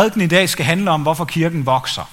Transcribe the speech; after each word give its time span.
Prædiken 0.00 0.20
i 0.20 0.26
dag 0.26 0.48
skal 0.48 0.64
handle 0.64 0.90
om, 0.90 1.02
hvorfor 1.02 1.24
kirken 1.24 1.66
vokser. 1.66 2.10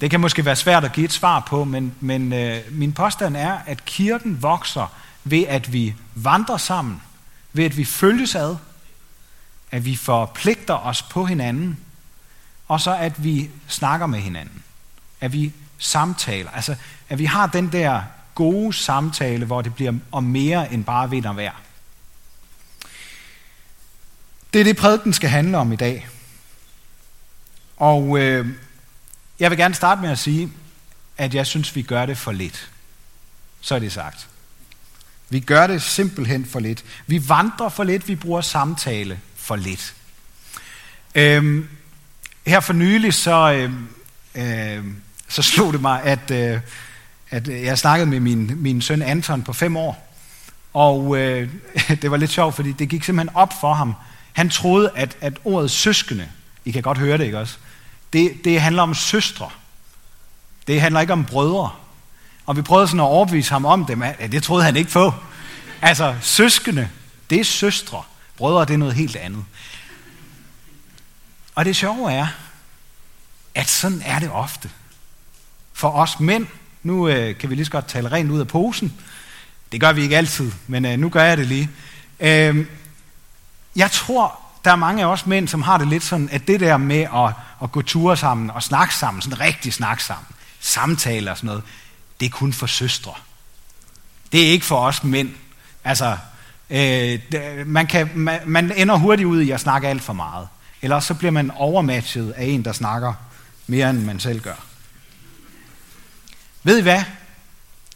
Det 0.00 0.10
kan 0.10 0.20
måske 0.20 0.44
være 0.44 0.56
svært 0.56 0.84
at 0.84 0.92
give 0.92 1.04
et 1.04 1.12
svar 1.12 1.40
på, 1.40 1.64
men, 1.64 1.94
men 2.00 2.32
øh, 2.32 2.60
min 2.70 2.92
påstand 2.92 3.36
er, 3.36 3.58
at 3.66 3.84
kirken 3.84 4.42
vokser 4.42 4.92
ved, 5.24 5.44
at 5.48 5.72
vi 5.72 5.94
vandrer 6.14 6.56
sammen, 6.56 7.02
ved 7.52 7.64
at 7.64 7.76
vi 7.76 7.84
følges 7.84 8.34
ad, 8.34 8.56
at 9.70 9.84
vi 9.84 9.96
forpligter 9.96 10.74
os 10.74 11.02
på 11.02 11.24
hinanden, 11.24 11.78
og 12.68 12.80
så 12.80 12.96
at 12.96 13.24
vi 13.24 13.50
snakker 13.68 14.06
med 14.06 14.20
hinanden, 14.20 14.62
at 15.20 15.32
vi 15.32 15.52
samtaler, 15.78 16.50
altså 16.50 16.74
at 17.08 17.18
vi 17.18 17.24
har 17.24 17.46
den 17.46 17.72
der 17.72 18.02
gode 18.34 18.72
samtale, 18.72 19.46
hvor 19.46 19.62
det 19.62 19.74
bliver 19.74 19.92
om 20.12 20.24
mere 20.24 20.72
end 20.72 20.84
bare 20.84 21.10
ved 21.10 21.26
og 21.26 21.36
være. 21.36 21.52
Det 24.52 24.60
er 24.60 24.64
det, 24.64 24.76
prædiken 24.76 25.12
skal 25.12 25.30
handle 25.30 25.58
om 25.58 25.72
i 25.72 25.76
dag. 25.76 26.08
Og 27.76 28.18
øh, 28.18 28.46
jeg 29.38 29.50
vil 29.50 29.58
gerne 29.58 29.74
starte 29.74 30.00
med 30.00 30.10
at 30.10 30.18
sige, 30.18 30.52
at 31.18 31.34
jeg 31.34 31.46
synes, 31.46 31.76
vi 31.76 31.82
gør 31.82 32.06
det 32.06 32.18
for 32.18 32.32
lidt. 32.32 32.70
Så 33.60 33.74
er 33.74 33.78
det 33.78 33.92
sagt. 33.92 34.28
Vi 35.28 35.40
gør 35.40 35.66
det 35.66 35.82
simpelthen 35.82 36.44
for 36.44 36.60
lidt. 36.60 36.84
Vi 37.06 37.28
vandrer 37.28 37.68
for 37.68 37.84
lidt, 37.84 38.08
vi 38.08 38.16
bruger 38.16 38.40
samtale 38.40 39.20
for 39.36 39.56
lidt. 39.56 39.94
Øhm, 41.14 41.68
her 42.46 42.60
for 42.60 42.72
nylig, 42.72 43.14
så, 43.14 43.52
øh, 43.52 43.72
øh, 44.34 44.84
så 45.28 45.42
slog 45.42 45.72
det 45.72 45.80
mig, 45.80 46.02
at, 46.02 46.30
øh, 46.30 46.60
at 47.30 47.48
jeg 47.48 47.78
snakkede 47.78 48.10
med 48.10 48.20
min, 48.20 48.52
min 48.56 48.82
søn 48.82 49.02
Anton 49.02 49.42
på 49.42 49.52
fem 49.52 49.76
år. 49.76 50.16
Og 50.72 51.18
øh, 51.18 51.50
det 52.02 52.10
var 52.10 52.16
lidt 52.16 52.30
sjovt, 52.30 52.54
fordi 52.54 52.72
det 52.72 52.88
gik 52.88 53.04
simpelthen 53.04 53.36
op 53.36 53.52
for 53.60 53.74
ham. 53.74 53.94
Han 54.32 54.50
troede, 54.50 54.90
at, 54.94 55.16
at 55.20 55.32
ordet 55.44 55.70
søskende, 55.70 56.28
I 56.64 56.70
kan 56.70 56.82
godt 56.82 56.98
høre 56.98 57.18
det, 57.18 57.24
ikke 57.24 57.38
også? 57.38 57.58
Det, 58.16 58.44
det 58.44 58.60
handler 58.60 58.82
om 58.82 58.94
søstre. 58.94 59.50
Det 60.66 60.80
handler 60.80 61.00
ikke 61.00 61.12
om 61.12 61.24
brødre. 61.24 61.70
Og 62.46 62.56
vi 62.56 62.62
prøvede 62.62 62.88
sådan 62.88 63.00
at 63.00 63.04
overbevise 63.04 63.50
ham 63.50 63.64
om 63.64 63.84
det, 63.84 63.98
men 63.98 64.32
det 64.32 64.42
troede 64.42 64.64
han 64.64 64.76
ikke 64.76 64.90
på. 64.90 65.14
Altså, 65.82 66.16
søskende, 66.20 66.90
det 67.30 67.40
er 67.40 67.44
søstre. 67.44 68.02
Brødre, 68.36 68.64
det 68.64 68.74
er 68.74 68.78
noget 68.78 68.94
helt 68.94 69.16
andet. 69.16 69.44
Og 71.54 71.64
det 71.64 71.76
sjove 71.76 72.12
er, 72.12 72.26
at 73.54 73.68
sådan 73.68 74.02
er 74.04 74.18
det 74.18 74.30
ofte. 74.30 74.70
For 75.72 75.90
os 75.90 76.20
mænd, 76.20 76.46
nu 76.82 77.08
øh, 77.08 77.38
kan 77.38 77.50
vi 77.50 77.54
lige 77.54 77.64
så 77.64 77.70
godt 77.70 77.86
tale 77.86 78.12
rent 78.12 78.30
ud 78.30 78.40
af 78.40 78.48
posen. 78.48 78.92
Det 79.72 79.80
gør 79.80 79.92
vi 79.92 80.02
ikke 80.02 80.16
altid, 80.16 80.52
men 80.66 80.84
øh, 80.84 80.98
nu 80.98 81.08
gør 81.08 81.24
jeg 81.24 81.36
det 81.36 81.46
lige. 81.46 81.70
Øh, 82.20 82.66
jeg 83.76 83.90
tror, 83.90 84.40
der 84.66 84.72
er 84.72 84.76
mange 84.76 85.02
af 85.02 85.06
os 85.06 85.26
mænd, 85.26 85.48
som 85.48 85.62
har 85.62 85.78
det 85.78 85.88
lidt 85.88 86.02
sådan, 86.02 86.28
at 86.32 86.48
det 86.48 86.60
der 86.60 86.76
med 86.76 87.00
at, 87.00 87.32
at 87.62 87.72
gå 87.72 87.82
ture 87.82 88.16
sammen 88.16 88.50
og 88.50 88.62
snakke 88.62 88.94
sammen, 88.94 89.22
sådan 89.22 89.40
rigtig 89.40 89.72
snakke 89.72 90.04
sammen, 90.04 90.26
samtaler 90.60 91.30
og 91.30 91.36
sådan 91.36 91.48
noget, 91.48 91.62
det 92.20 92.26
er 92.26 92.30
kun 92.30 92.52
for 92.52 92.66
søstre. 92.66 93.12
Det 94.32 94.46
er 94.46 94.50
ikke 94.50 94.66
for 94.66 94.78
os 94.78 95.04
mænd. 95.04 95.30
Altså, 95.84 96.16
øh, 96.70 97.18
man, 97.66 97.86
kan, 97.86 98.10
man, 98.14 98.40
man 98.46 98.72
ender 98.76 98.96
hurtigt 98.96 99.26
ud 99.26 99.40
i 99.40 99.50
at 99.50 99.60
snakke 99.60 99.88
alt 99.88 100.02
for 100.02 100.12
meget. 100.12 100.48
Eller 100.82 101.00
så 101.00 101.14
bliver 101.14 101.32
man 101.32 101.50
overmatchet 101.50 102.30
af 102.30 102.44
en, 102.44 102.64
der 102.64 102.72
snakker 102.72 103.12
mere, 103.66 103.90
end 103.90 104.04
man 104.04 104.20
selv 104.20 104.40
gør. 104.40 104.64
Ved 106.62 106.78
I 106.78 106.82
hvad? 106.82 107.02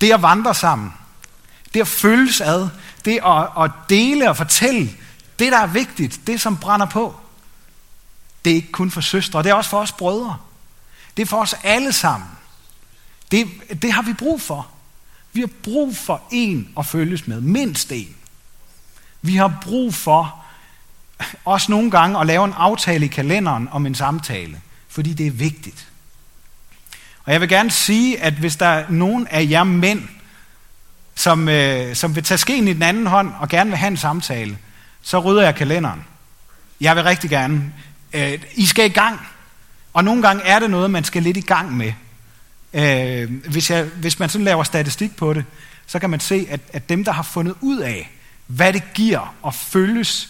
Det 0.00 0.12
at 0.12 0.22
vandre 0.22 0.54
sammen, 0.54 0.92
det 1.74 1.80
at 1.80 1.88
følges 1.88 2.40
ad, 2.40 2.68
det 3.04 3.20
at, 3.26 3.64
at 3.64 3.70
dele 3.88 4.30
og 4.30 4.36
fortælle, 4.36 4.90
det 5.40 5.52
der 5.52 5.58
er 5.58 5.66
vigtigt, 5.66 6.20
det 6.26 6.40
som 6.40 6.56
brænder 6.56 6.86
på, 6.86 7.16
det 8.44 8.50
er 8.50 8.54
ikke 8.54 8.72
kun 8.72 8.90
for 8.90 9.00
søstre, 9.00 9.42
det 9.42 9.50
er 9.50 9.54
også 9.54 9.70
for 9.70 9.80
os 9.80 9.92
brødre. 9.92 10.36
Det 11.16 11.22
er 11.22 11.26
for 11.26 11.40
os 11.40 11.54
alle 11.62 11.92
sammen. 11.92 12.28
Det, 13.30 13.48
det 13.82 13.92
har 13.92 14.02
vi 14.02 14.12
brug 14.12 14.40
for. 14.40 14.68
Vi 15.32 15.40
har 15.40 15.50
brug 15.62 15.96
for 15.96 16.22
en 16.30 16.68
at 16.78 16.86
følges 16.86 17.26
med, 17.26 17.40
mindst 17.40 17.92
en. 17.92 18.16
Vi 19.22 19.36
har 19.36 19.58
brug 19.62 19.94
for 19.94 20.44
også 21.44 21.70
nogle 21.72 21.90
gange 21.90 22.20
at 22.20 22.26
lave 22.26 22.44
en 22.44 22.54
aftale 22.56 23.04
i 23.04 23.08
kalenderen 23.08 23.68
om 23.72 23.86
en 23.86 23.94
samtale, 23.94 24.60
fordi 24.88 25.12
det 25.12 25.26
er 25.26 25.30
vigtigt. 25.30 25.88
Og 27.24 27.32
jeg 27.32 27.40
vil 27.40 27.48
gerne 27.48 27.70
sige, 27.70 28.20
at 28.20 28.32
hvis 28.32 28.56
der 28.56 28.66
er 28.66 28.90
nogen 28.90 29.26
af 29.26 29.46
jer 29.50 29.64
mænd, 29.64 30.08
som, 31.14 31.48
øh, 31.48 31.96
som 31.96 32.14
vil 32.14 32.24
tage 32.24 32.38
skeen 32.38 32.68
i 32.68 32.72
den 32.72 32.82
anden 32.82 33.06
hånd 33.06 33.32
og 33.40 33.48
gerne 33.48 33.70
vil 33.70 33.76
have 33.76 33.90
en 33.90 33.96
samtale, 33.96 34.58
så 35.02 35.18
rydder 35.18 35.42
jeg 35.42 35.54
kalenderen. 35.54 36.04
Jeg 36.80 36.96
vil 36.96 37.04
rigtig 37.04 37.30
gerne. 37.30 37.72
Øh, 38.12 38.38
I 38.54 38.66
skal 38.66 38.86
i 38.86 38.92
gang. 38.92 39.20
Og 39.92 40.04
nogle 40.04 40.22
gange 40.22 40.42
er 40.42 40.58
det 40.58 40.70
noget, 40.70 40.90
man 40.90 41.04
skal 41.04 41.22
lidt 41.22 41.36
i 41.36 41.40
gang 41.40 41.76
med. 41.76 41.92
Øh, 42.74 43.46
hvis, 43.50 43.70
jeg, 43.70 43.84
hvis 43.84 44.18
man 44.18 44.28
sådan 44.28 44.44
laver 44.44 44.62
statistik 44.62 45.16
på 45.16 45.34
det, 45.34 45.44
så 45.86 45.98
kan 45.98 46.10
man 46.10 46.20
se, 46.20 46.46
at, 46.50 46.60
at 46.72 46.88
dem, 46.88 47.04
der 47.04 47.12
har 47.12 47.22
fundet 47.22 47.54
ud 47.60 47.78
af, 47.78 48.10
hvad 48.46 48.72
det 48.72 48.82
giver 48.94 49.34
at 49.46 49.54
følges 49.54 50.28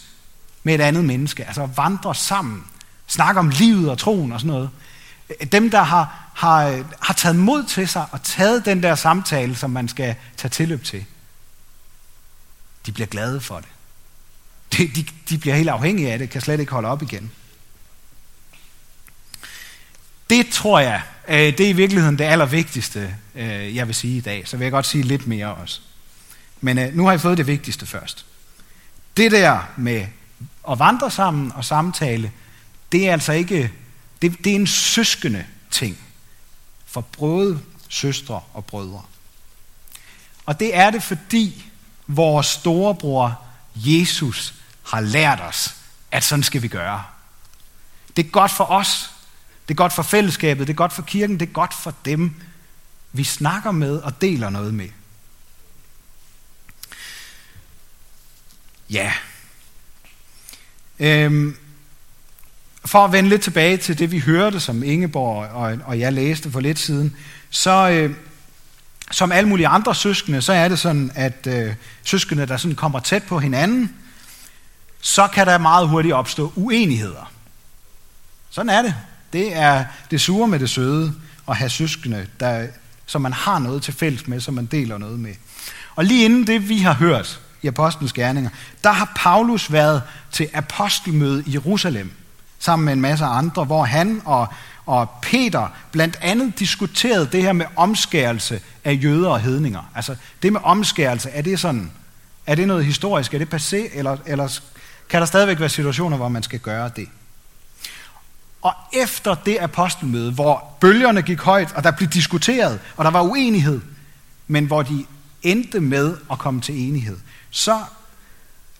med 0.62 0.74
et 0.74 0.80
andet 0.80 1.04
menneske, 1.04 1.44
altså 1.46 1.62
at 1.62 1.76
vandre 1.76 2.14
sammen, 2.14 2.64
snakke 3.06 3.38
om 3.38 3.48
livet 3.48 3.90
og 3.90 3.98
troen 3.98 4.32
og 4.32 4.40
sådan 4.40 4.52
noget, 4.52 4.70
øh, 5.40 5.46
dem, 5.46 5.70
der 5.70 5.82
har, 5.82 6.30
har, 6.34 6.66
øh, 6.66 6.84
har 7.00 7.14
taget 7.14 7.36
mod 7.36 7.64
til 7.64 7.88
sig 7.88 8.06
og 8.10 8.22
taget 8.22 8.64
den 8.64 8.82
der 8.82 8.94
samtale, 8.94 9.56
som 9.56 9.70
man 9.70 9.88
skal 9.88 10.14
tage 10.36 10.50
tilløb 10.50 10.84
til, 10.84 11.04
de 12.86 12.92
bliver 12.92 13.06
glade 13.06 13.40
for 13.40 13.56
det. 13.56 13.68
De, 14.78 14.88
de, 14.88 15.06
de 15.28 15.38
bliver 15.38 15.56
helt 15.56 15.68
afhængige 15.68 16.12
af 16.12 16.18
det, 16.18 16.30
kan 16.30 16.40
slet 16.40 16.60
ikke 16.60 16.72
holde 16.72 16.88
op 16.88 17.02
igen. 17.02 17.30
Det 20.30 20.48
tror 20.52 20.78
jeg, 20.78 21.02
øh, 21.28 21.36
det 21.36 21.60
er 21.60 21.68
i 21.68 21.72
virkeligheden 21.72 22.18
det 22.18 22.24
allervigtigste, 22.24 23.16
øh, 23.34 23.76
jeg 23.76 23.86
vil 23.86 23.94
sige 23.94 24.16
i 24.16 24.20
dag. 24.20 24.48
Så 24.48 24.56
vil 24.56 24.64
jeg 24.64 24.72
godt 24.72 24.86
sige 24.86 25.04
lidt 25.04 25.26
mere 25.26 25.54
også. 25.54 25.80
Men 26.60 26.78
øh, 26.78 26.94
nu 26.94 27.04
har 27.04 27.10
jeg 27.10 27.20
fået 27.20 27.38
det 27.38 27.46
vigtigste 27.46 27.86
først. 27.86 28.26
Det 29.16 29.32
der 29.32 29.60
med 29.76 30.06
at 30.70 30.78
vandre 30.78 31.10
sammen 31.10 31.52
og 31.54 31.64
samtale, 31.64 32.32
det 32.92 33.08
er 33.08 33.12
altså 33.12 33.32
ikke, 33.32 33.72
det, 34.22 34.44
det 34.44 34.52
er 34.52 34.56
en 34.56 34.66
søskende 34.66 35.44
ting 35.70 35.98
for 36.86 37.00
både 37.00 37.60
søstre 37.88 38.40
og 38.52 38.64
brødre. 38.64 39.02
Og 40.46 40.60
det 40.60 40.76
er 40.76 40.90
det, 40.90 41.02
fordi 41.02 41.64
vores 42.06 42.46
storebror 42.46 43.42
Jesus 43.74 44.54
har 44.82 45.00
lært 45.00 45.40
os, 45.40 45.74
at 46.10 46.24
sådan 46.24 46.42
skal 46.42 46.62
vi 46.62 46.68
gøre. 46.68 47.04
Det 48.16 48.26
er 48.26 48.30
godt 48.30 48.50
for 48.50 48.64
os, 48.64 49.10
det 49.68 49.74
er 49.74 49.76
godt 49.76 49.92
for 49.92 50.02
fællesskabet, 50.02 50.66
det 50.66 50.72
er 50.72 50.76
godt 50.76 50.92
for 50.92 51.02
kirken, 51.02 51.40
det 51.40 51.48
er 51.48 51.52
godt 51.52 51.74
for 51.74 51.94
dem, 52.04 52.34
vi 53.12 53.24
snakker 53.24 53.70
med 53.70 53.96
og 53.96 54.20
deler 54.20 54.50
noget 54.50 54.74
med. 54.74 54.88
Ja. 58.90 59.12
Øhm, 60.98 61.56
for 62.84 63.04
at 63.04 63.12
vende 63.12 63.30
lidt 63.30 63.42
tilbage 63.42 63.76
til 63.76 63.98
det, 63.98 64.10
vi 64.10 64.18
hørte, 64.18 64.60
som 64.60 64.82
Ingeborg 64.82 65.48
og, 65.48 65.78
og 65.84 65.98
jeg 65.98 66.12
læste 66.12 66.50
for 66.50 66.60
lidt 66.60 66.78
siden, 66.78 67.16
så 67.50 67.90
øh, 67.90 68.16
som 69.10 69.32
alle 69.32 69.48
mulige 69.48 69.68
andre 69.68 69.94
søskende, 69.94 70.42
så 70.42 70.52
er 70.52 70.68
det 70.68 70.78
sådan, 70.78 71.12
at 71.14 71.46
øh, 71.46 71.74
søskende, 72.04 72.46
der 72.46 72.56
sådan 72.56 72.76
kommer 72.76 73.00
tæt 73.00 73.22
på 73.22 73.38
hinanden, 73.38 73.96
så 75.00 75.26
kan 75.26 75.46
der 75.46 75.58
meget 75.58 75.88
hurtigt 75.88 76.14
opstå 76.14 76.52
uenigheder. 76.56 77.32
Sådan 78.50 78.70
er 78.70 78.82
det. 78.82 78.94
Det 79.32 79.56
er 79.56 79.84
det 80.10 80.20
sure 80.20 80.48
med 80.48 80.58
det 80.58 80.70
søde 80.70 81.14
at 81.48 81.56
have 81.56 81.70
søskende, 81.70 82.26
der, 82.40 82.66
som 83.06 83.22
man 83.22 83.32
har 83.32 83.58
noget 83.58 83.82
til 83.82 83.94
fælles 83.94 84.28
med, 84.28 84.40
som 84.40 84.54
man 84.54 84.66
deler 84.66 84.98
noget 84.98 85.18
med. 85.18 85.34
Og 85.96 86.04
lige 86.04 86.24
inden 86.24 86.46
det, 86.46 86.68
vi 86.68 86.78
har 86.78 86.92
hørt 86.92 87.40
i 87.62 87.66
Apostlenes 87.66 88.12
Gerninger, 88.12 88.50
der 88.84 88.92
har 88.92 89.12
Paulus 89.16 89.72
været 89.72 90.02
til 90.32 90.48
apostelmøde 90.54 91.44
i 91.46 91.52
Jerusalem, 91.52 92.12
sammen 92.58 92.84
med 92.84 92.92
en 92.92 93.00
masse 93.00 93.24
andre, 93.24 93.64
hvor 93.64 93.84
han 93.84 94.22
og, 94.24 94.48
og 94.86 95.10
Peter 95.22 95.68
blandt 95.92 96.18
andet 96.20 96.58
diskuterede 96.58 97.28
det 97.32 97.42
her 97.42 97.52
med 97.52 97.66
omskærelse 97.76 98.60
af 98.84 98.98
jøder 99.02 99.28
og 99.28 99.40
hedninger. 99.40 99.90
Altså 99.94 100.16
det 100.42 100.52
med 100.52 100.60
omskærelse, 100.64 101.30
er 101.30 101.42
det 101.42 101.60
sådan, 101.60 101.90
er 102.46 102.54
det 102.54 102.68
noget 102.68 102.84
historisk, 102.84 103.34
er 103.34 103.38
det 103.38 103.54
passé, 103.54 103.98
eller, 103.98 104.16
eller 104.26 104.60
kan 105.10 105.20
der 105.20 105.26
stadigvæk 105.26 105.60
være 105.60 105.68
situationer, 105.68 106.16
hvor 106.16 106.28
man 106.28 106.42
skal 106.42 106.58
gøre 106.58 106.90
det? 106.96 107.08
Og 108.62 108.72
efter 108.92 109.34
det 109.34 109.58
apostelmøde, 109.60 110.32
hvor 110.32 110.76
bølgerne 110.80 111.22
gik 111.22 111.40
højt, 111.40 111.72
og 111.72 111.84
der 111.84 111.90
blev 111.90 112.08
diskuteret, 112.08 112.80
og 112.96 113.04
der 113.04 113.10
var 113.10 113.22
uenighed, 113.22 113.80
men 114.46 114.66
hvor 114.66 114.82
de 114.82 115.04
endte 115.42 115.80
med 115.80 116.16
at 116.32 116.38
komme 116.38 116.60
til 116.60 116.88
enighed, 116.88 117.16
så 117.50 117.80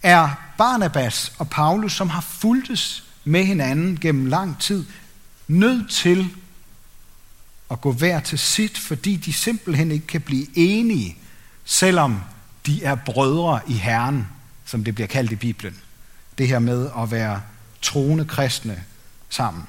er 0.03 0.29
Barnabas 0.59 1.33
og 1.39 1.51
Paulus, 1.51 1.93
som 1.93 2.09
har 2.09 2.21
fuldtes 2.21 3.05
med 3.25 3.45
hinanden 3.45 3.99
gennem 4.01 4.27
lang 4.27 4.61
tid, 4.61 4.85
nødt 5.49 5.91
til 5.91 6.29
at 7.71 7.81
gå 7.81 7.93
hver 7.93 8.21
til 8.21 8.39
sit, 8.39 8.79
fordi 8.79 9.17
de 9.17 9.33
simpelthen 9.33 9.91
ikke 9.91 10.07
kan 10.07 10.21
blive 10.21 10.47
enige, 10.55 11.17
selvom 11.65 12.21
de 12.67 12.85
er 12.85 12.95
brødre 12.95 13.61
i 13.69 13.73
Herren, 13.73 14.29
som 14.65 14.85
det 14.85 14.95
bliver 14.95 15.09
kaldt 15.09 15.33
i 15.33 15.37
Bibelen. 15.37 15.77
Det 16.39 16.49
her 16.49 16.59
med 16.59 16.91
at 16.99 17.11
være 17.11 17.43
troende 17.83 18.25
kristne 18.25 18.85
sammen. 19.29 19.67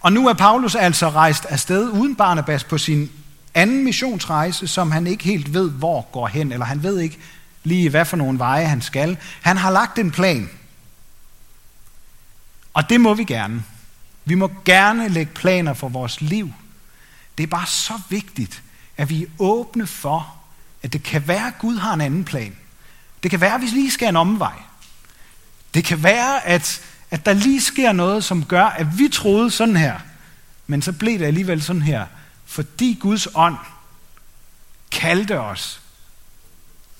Og 0.00 0.12
nu 0.12 0.28
er 0.28 0.32
Paulus 0.32 0.74
altså 0.74 1.10
rejst 1.10 1.44
afsted 1.44 1.88
uden 1.88 2.16
Barnabas 2.16 2.64
på 2.64 2.78
sin 2.78 3.10
anden 3.54 3.84
missionsrejse, 3.84 4.68
som 4.68 4.90
han 4.90 5.06
ikke 5.06 5.24
helt 5.24 5.54
ved, 5.54 5.70
hvor 5.70 6.08
går 6.12 6.26
hen, 6.26 6.52
eller 6.52 6.66
han 6.66 6.82
ved 6.82 7.00
ikke 7.00 7.18
lige, 7.64 7.90
hvad 7.90 8.04
for 8.04 8.16
nogle 8.16 8.38
veje 8.38 8.64
han 8.64 8.82
skal. 8.82 9.16
Han 9.42 9.56
har 9.56 9.70
lagt 9.70 9.98
en 9.98 10.10
plan. 10.10 10.50
Og 12.74 12.88
det 12.88 13.00
må 13.00 13.14
vi 13.14 13.24
gerne. 13.24 13.64
Vi 14.24 14.34
må 14.34 14.50
gerne 14.64 15.08
lægge 15.08 15.32
planer 15.32 15.74
for 15.74 15.88
vores 15.88 16.20
liv. 16.20 16.52
Det 17.38 17.42
er 17.42 17.48
bare 17.48 17.66
så 17.66 18.00
vigtigt, 18.08 18.62
at 18.96 19.10
vi 19.10 19.22
er 19.22 19.26
åbne 19.38 19.86
for, 19.86 20.36
at 20.82 20.92
det 20.92 21.02
kan 21.02 21.28
være, 21.28 21.46
at 21.46 21.58
Gud 21.58 21.76
har 21.76 21.94
en 21.94 22.00
anden 22.00 22.24
plan. 22.24 22.56
Det 23.22 23.30
kan 23.30 23.40
være, 23.40 23.54
at 23.54 23.60
vi 23.60 23.66
lige 23.66 23.90
skal 23.90 24.08
en 24.08 24.16
omvej. 24.16 24.62
Det 25.74 25.84
kan 25.84 26.02
være, 26.02 26.46
at, 26.46 26.82
at 27.10 27.26
der 27.26 27.32
lige 27.32 27.60
sker 27.60 27.92
noget, 27.92 28.24
som 28.24 28.44
gør, 28.44 28.64
at 28.64 28.98
vi 28.98 29.08
troede 29.08 29.50
sådan 29.50 29.76
her, 29.76 29.98
men 30.66 30.82
så 30.82 30.92
blev 30.92 31.18
det 31.18 31.24
alligevel 31.24 31.62
sådan 31.62 31.82
her, 31.82 32.06
fordi 32.46 32.98
Guds 33.00 33.28
ånd 33.34 33.56
kaldte 34.90 35.40
os 35.40 35.80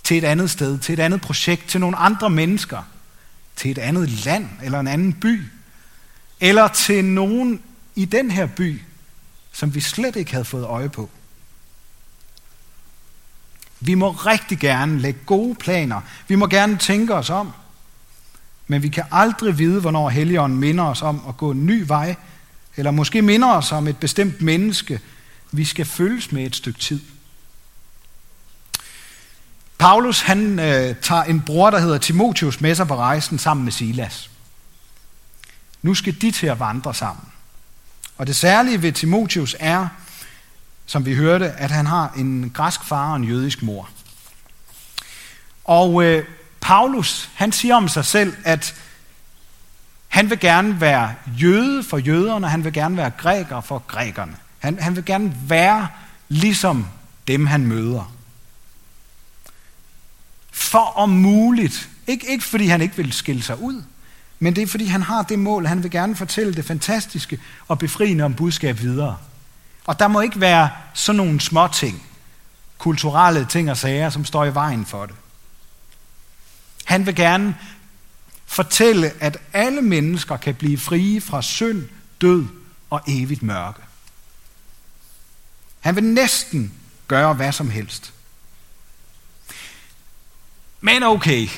til 0.05 0.19
et 0.19 0.25
andet 0.25 0.51
sted, 0.51 0.79
til 0.79 0.93
et 0.93 1.01
andet 1.01 1.21
projekt, 1.21 1.69
til 1.69 1.81
nogle 1.81 1.97
andre 1.97 2.31
mennesker, 2.31 2.83
til 3.57 3.71
et 3.71 3.79
andet 3.79 4.25
land 4.25 4.49
eller 4.63 4.81
en 4.81 4.89
anden 4.89 5.13
by, 5.13 5.43
eller 6.41 6.69
til 6.69 7.05
nogen 7.05 7.63
i 7.95 8.05
den 8.05 8.31
her 8.31 8.47
by, 8.47 8.83
som 9.53 9.75
vi 9.75 9.81
slet 9.81 10.17
ikke 10.17 10.33
havde 10.33 10.45
fået 10.45 10.65
øje 10.65 10.89
på. 10.89 11.11
Vi 13.85 13.95
må 13.95 14.11
rigtig 14.11 14.59
gerne 14.59 14.99
lægge 14.99 15.21
gode 15.27 15.55
planer. 15.55 16.01
Vi 16.29 16.35
må 16.35 16.47
gerne 16.47 16.77
tænke 16.77 17.15
os 17.15 17.31
om. 17.31 17.53
Men 18.67 18.83
vi 18.83 18.89
kan 18.89 19.05
aldrig 19.11 19.59
vide, 19.59 19.81
hvornår 19.81 20.09
Helligånden 20.09 20.59
minder 20.59 20.85
os 20.85 21.03
om 21.03 21.23
at 21.29 21.37
gå 21.37 21.51
en 21.51 21.67
ny 21.67 21.85
vej, 21.87 22.17
eller 22.77 22.91
måske 22.91 23.23
minder 23.23 23.49
os 23.49 23.73
om 23.73 23.89
et 23.89 23.97
bestemt 23.97 24.43
menneske, 24.43 25.01
vi 25.51 25.65
skal 25.65 25.87
følges 25.87 26.33
med 26.33 26.47
et 26.47 26.57
stykke 26.57 26.81
tid. 26.81 27.01
Paulus 29.79 30.21
han 30.21 30.59
øh, 30.59 30.97
tager 31.03 31.23
en 31.23 31.41
bror, 31.41 31.71
der 31.71 31.79
hedder 31.79 31.99
Timotius, 31.99 32.61
med 32.61 32.75
sig 32.75 32.89
på 32.89 32.97
rejsen 32.97 33.39
sammen 33.39 33.65
med 33.65 33.73
Silas. 33.73 34.31
Nu 35.83 35.95
skal 35.95 36.21
de 36.21 36.31
til 36.31 36.47
at 36.47 36.61
vandre 36.61 36.95
sammen. 36.95 37.25
Og 38.17 38.27
det 38.27 38.37
særlige 38.37 38.83
ved 38.83 38.93
Timotius 38.93 39.57
er, 39.61 39.89
som 40.87 41.07
vi 41.07 41.15
hørte, 41.15 41.51
at 41.51 41.71
han 41.71 41.87
har 41.87 42.13
en 42.17 42.51
græsk 42.55 42.85
far 42.85 43.11
og 43.11 43.17
en 43.17 43.25
jødisk 43.25 43.63
mor. 43.63 43.89
Og 45.65 46.05
øh, 46.05 46.25
Paulus, 46.61 47.31
han 47.35 47.53
siger 47.53 47.77
om 47.77 47.89
sig 47.89 48.05
selv, 48.05 48.37
at 48.45 48.75
han 50.09 50.31
vil 50.31 50.41
gerne 50.41 50.81
være 50.81 51.15
jøde 51.27 51.83
for 51.83 51.99
jøderne, 51.99 52.49
han 52.49 52.65
vil 52.65 52.73
gerne 52.73 52.97
være 52.97 53.11
græker 53.11 53.61
for 53.61 53.79
grækerne. 53.79 54.37
Han, 54.59 54.79
han 54.79 54.97
vil 54.97 55.05
gerne 55.05 55.37
være 55.47 55.89
ligesom 56.29 56.87
dem, 57.29 57.47
han 57.47 57.67
møder. 57.67 58.13
For 60.51 60.99
om 60.99 61.09
muligt, 61.09 61.89
ikke, 62.07 62.31
ikke 62.31 62.45
fordi 62.45 62.67
han 62.67 62.83
ikke 62.83 62.97
vil 62.97 63.13
skille 63.13 63.43
sig 63.43 63.61
ud, 63.61 63.83
men 64.39 64.57
det 64.57 64.63
er 64.63 64.67
fordi 64.67 64.87
han 64.87 65.03
har 65.03 65.23
det 65.23 65.39
mål, 65.39 65.67
han 65.67 65.83
vil 65.83 65.91
gerne 65.91 66.17
fortælle 66.17 66.55
det 66.55 66.65
fantastiske 66.65 67.41
og 67.69 67.79
befriende 67.79 68.25
om 68.25 68.35
budskab 68.35 68.81
videre. 68.81 69.17
Og 69.85 69.99
der 69.99 70.09
må 70.09 70.21
ikke 70.21 70.41
være 70.41 70.71
sådan 70.95 71.17
nogle 71.17 71.41
små 71.41 71.69
ting, 71.69 72.03
kulturelle 72.79 73.45
ting 73.45 73.71
og 73.71 73.77
sager, 73.77 74.11
som 74.11 74.25
står 74.25 74.45
i 74.45 74.55
vejen 74.55 74.87
for 74.87 75.07
det. 75.07 75.15
Han 76.85 77.07
vil 77.07 77.15
gerne 77.15 77.57
fortælle, 78.47 79.13
at 79.21 79.39
alle 79.53 79.83
mennesker 79.83 80.37
kan 80.37 80.55
blive 80.55 80.79
frie 80.79 81.21
fra 81.21 81.43
synd, 81.43 81.89
død 82.21 82.47
og 82.91 83.01
evigt 83.07 83.43
mørke. 83.43 83.81
Han 85.81 85.97
vil 85.97 86.05
næsten 86.05 86.73
gøre 87.09 87.35
hvad 87.35 87.53
som 87.53 87.71
helst. 87.71 88.13
Men 90.81 91.03
okay, 91.03 91.49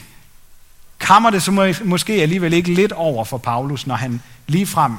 kammer 1.00 1.30
det 1.30 1.42
så 1.42 1.74
måske 1.84 2.12
alligevel 2.12 2.52
ikke 2.52 2.74
lidt 2.74 2.92
over 2.92 3.24
for 3.24 3.38
Paulus, 3.38 3.86
når 3.86 3.94
han 3.94 4.22
ligefrem 4.46 4.96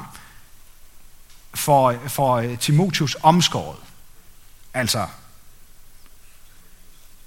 får, 1.56 1.94
for 2.06 2.56
Timotius 2.60 3.16
omskåret. 3.22 3.78
Altså, 4.74 5.06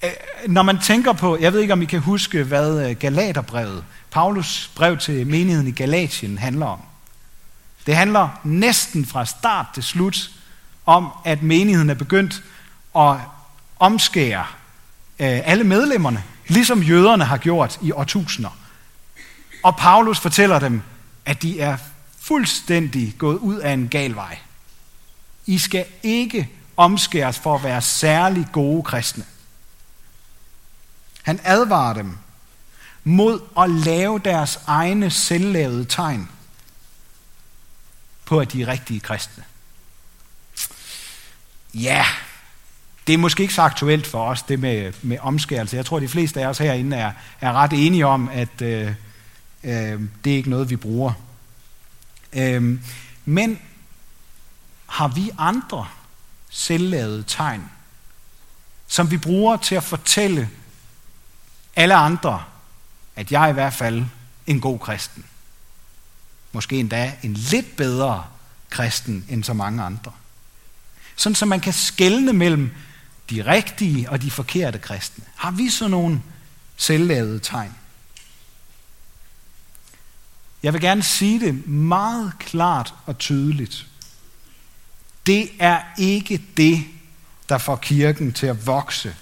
øh, 0.03 0.09
når 0.47 0.61
man 0.61 0.79
tænker 0.79 1.13
på, 1.13 1.37
jeg 1.37 1.53
ved 1.53 1.59
ikke 1.59 1.73
om 1.73 1.81
I 1.81 1.85
kan 1.85 1.99
huske, 1.99 2.43
hvad 2.43 2.89
øh, 2.89 2.95
Galaterbrevet, 2.95 3.83
Paulus 4.11 4.71
brev 4.75 4.97
til 4.97 5.27
menigheden 5.27 5.67
i 5.67 5.71
Galatien 5.71 6.37
handler 6.37 6.65
om. 6.65 6.79
Det 7.85 7.95
handler 7.95 8.39
næsten 8.43 9.05
fra 9.05 9.25
start 9.25 9.65
til 9.73 9.83
slut 9.83 10.29
om, 10.85 11.09
at 11.25 11.43
menigheden 11.43 11.89
er 11.89 11.93
begyndt 11.93 12.43
at 12.95 13.15
omskære 13.79 14.45
øh, 15.19 15.39
alle 15.43 15.63
medlemmerne, 15.63 16.23
ligesom 16.47 16.83
jøderne 16.83 17.25
har 17.25 17.37
gjort 17.37 17.79
i 17.81 17.91
årtusinder. 17.91 18.49
Og 19.63 19.77
Paulus 19.77 20.19
fortæller 20.19 20.59
dem, 20.59 20.81
at 21.25 21.41
de 21.41 21.59
er 21.59 21.77
fuldstændig 22.29 23.15
gået 23.17 23.37
ud 23.37 23.55
af 23.55 23.73
en 23.73 23.87
gal 23.87 24.15
vej. 24.15 24.37
I 25.45 25.57
skal 25.57 25.85
ikke 26.03 26.49
omskæres 26.77 27.39
for 27.39 27.55
at 27.55 27.63
være 27.63 27.81
særlig 27.81 28.47
gode 28.51 28.83
kristne. 28.83 29.25
Han 31.23 31.39
advarer 31.43 31.93
dem 31.93 32.17
mod 33.03 33.41
at 33.59 33.69
lave 33.69 34.19
deres 34.19 34.59
egne 34.67 35.09
selvlavede 35.09 35.85
tegn 35.85 36.29
på, 38.25 38.39
at 38.39 38.51
de 38.51 38.61
er 38.61 38.67
rigtige 38.67 38.99
kristne. 38.99 39.43
Ja, 41.73 42.05
det 43.07 43.13
er 43.13 43.17
måske 43.17 43.41
ikke 43.41 43.53
så 43.53 43.61
aktuelt 43.61 44.07
for 44.07 44.23
os, 44.25 44.41
det 44.41 44.59
med, 44.59 44.93
med 45.01 45.17
omskærelse. 45.21 45.75
Jeg 45.75 45.85
tror, 45.85 45.99
de 45.99 46.07
fleste 46.07 46.41
af 46.41 46.47
os 46.47 46.57
herinde 46.57 46.97
er, 46.97 47.11
er 47.41 47.53
ret 47.53 47.73
enige 47.73 48.05
om, 48.05 48.29
at 48.33 48.61
øh, 48.61 48.87
øh, 49.63 50.01
det 50.23 50.33
er 50.33 50.37
ikke 50.37 50.49
noget, 50.49 50.69
vi 50.69 50.75
bruger. 50.75 51.28
Øhm, 52.33 52.81
men 53.25 53.59
har 54.85 55.07
vi 55.07 55.31
andre 55.37 55.87
selvlavede 56.49 57.23
tegn, 57.27 57.69
som 58.87 59.11
vi 59.11 59.17
bruger 59.17 59.57
til 59.57 59.75
at 59.75 59.83
fortælle 59.83 60.49
alle 61.75 61.95
andre, 61.95 62.43
at 63.15 63.31
jeg 63.31 63.43
er 63.43 63.47
i 63.47 63.53
hvert 63.53 63.73
fald 63.73 64.05
en 64.47 64.61
god 64.61 64.79
kristen. 64.79 65.25
Måske 66.51 66.79
endda 66.79 67.13
en 67.23 67.33
lidt 67.33 67.75
bedre 67.75 68.25
kristen 68.69 69.25
end 69.29 69.43
så 69.43 69.53
mange 69.53 69.83
andre. 69.83 70.11
Sådan 71.15 71.35
så 71.35 71.45
man 71.45 71.59
kan 71.59 71.73
skelne 71.73 72.33
mellem 72.33 72.71
de 73.29 73.45
rigtige 73.45 74.09
og 74.09 74.21
de 74.21 74.31
forkerte 74.31 74.79
kristne. 74.79 75.23
Har 75.35 75.51
vi 75.51 75.69
så 75.69 75.87
nogle 75.87 76.21
selvlavede 76.77 77.39
tegn? 77.39 77.75
Jeg 80.63 80.73
vil 80.73 80.81
gerne 80.81 81.03
sige 81.03 81.39
det 81.39 81.67
meget 81.67 82.33
klart 82.39 82.93
og 83.05 83.17
tydeligt. 83.17 83.87
Det 85.25 85.51
er 85.59 85.81
ikke 85.97 86.41
det, 86.57 86.85
der 87.49 87.57
får 87.57 87.75
kirken 87.75 88.33
til 88.33 88.47
at 88.47 88.67
vokse. 88.67 89.15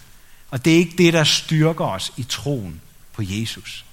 Og 0.50 0.66
det 0.66 0.74
er 0.74 0.78
ikke 0.78 0.98
det, 0.98 1.14
der 1.14 1.24
styrker 1.24 1.86
os 1.86 2.14
i 2.18 2.24
troen 2.24 2.82
på 3.14 3.22
Jesus. 3.26 3.86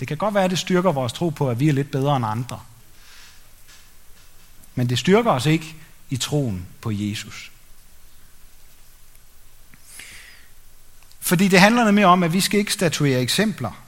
Det 0.00 0.08
kan 0.08 0.16
godt 0.16 0.34
være, 0.34 0.44
at 0.44 0.50
det 0.50 0.58
styrker 0.58 0.92
vores 0.92 1.12
tro 1.12 1.28
på, 1.28 1.50
at 1.50 1.60
vi 1.60 1.68
er 1.68 1.72
lidt 1.72 1.90
bedre 1.90 2.16
end 2.16 2.26
andre. 2.26 2.60
Men 4.74 4.88
det 4.88 4.98
styrker 4.98 5.30
os 5.30 5.46
ikke 5.46 5.74
i 6.10 6.16
troen 6.16 6.66
på 6.80 6.90
Jesus. 6.90 7.50
Fordi 11.20 11.48
det 11.48 11.60
handler 11.60 11.84
nemlig 11.84 12.06
om, 12.06 12.22
at 12.22 12.32
vi 12.32 12.40
skal 12.40 12.60
ikke 12.60 12.72
statuere 12.72 13.20
eksempler. 13.20 13.81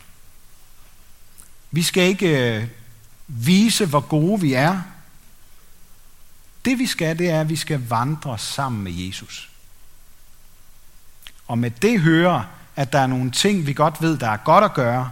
Vi 1.74 1.82
skal 1.82 2.02
ikke 2.02 2.56
øh, 2.56 2.68
vise, 3.26 3.86
hvor 3.86 4.00
gode 4.00 4.40
vi 4.40 4.52
er. 4.52 4.82
Det 6.64 6.78
vi 6.78 6.86
skal, 6.86 7.18
det 7.18 7.30
er, 7.30 7.40
at 7.40 7.48
vi 7.48 7.56
skal 7.56 7.88
vandre 7.88 8.38
sammen 8.38 8.82
med 8.84 8.92
Jesus. 8.92 9.50
Og 11.46 11.58
med 11.58 11.70
det 11.70 12.00
hører, 12.00 12.44
at 12.76 12.92
der 12.92 12.98
er 12.98 13.06
nogle 13.06 13.30
ting, 13.30 13.66
vi 13.66 13.72
godt 13.72 14.02
ved, 14.02 14.18
der 14.18 14.28
er 14.28 14.36
godt 14.36 14.64
at 14.64 14.74
gøre. 14.74 15.10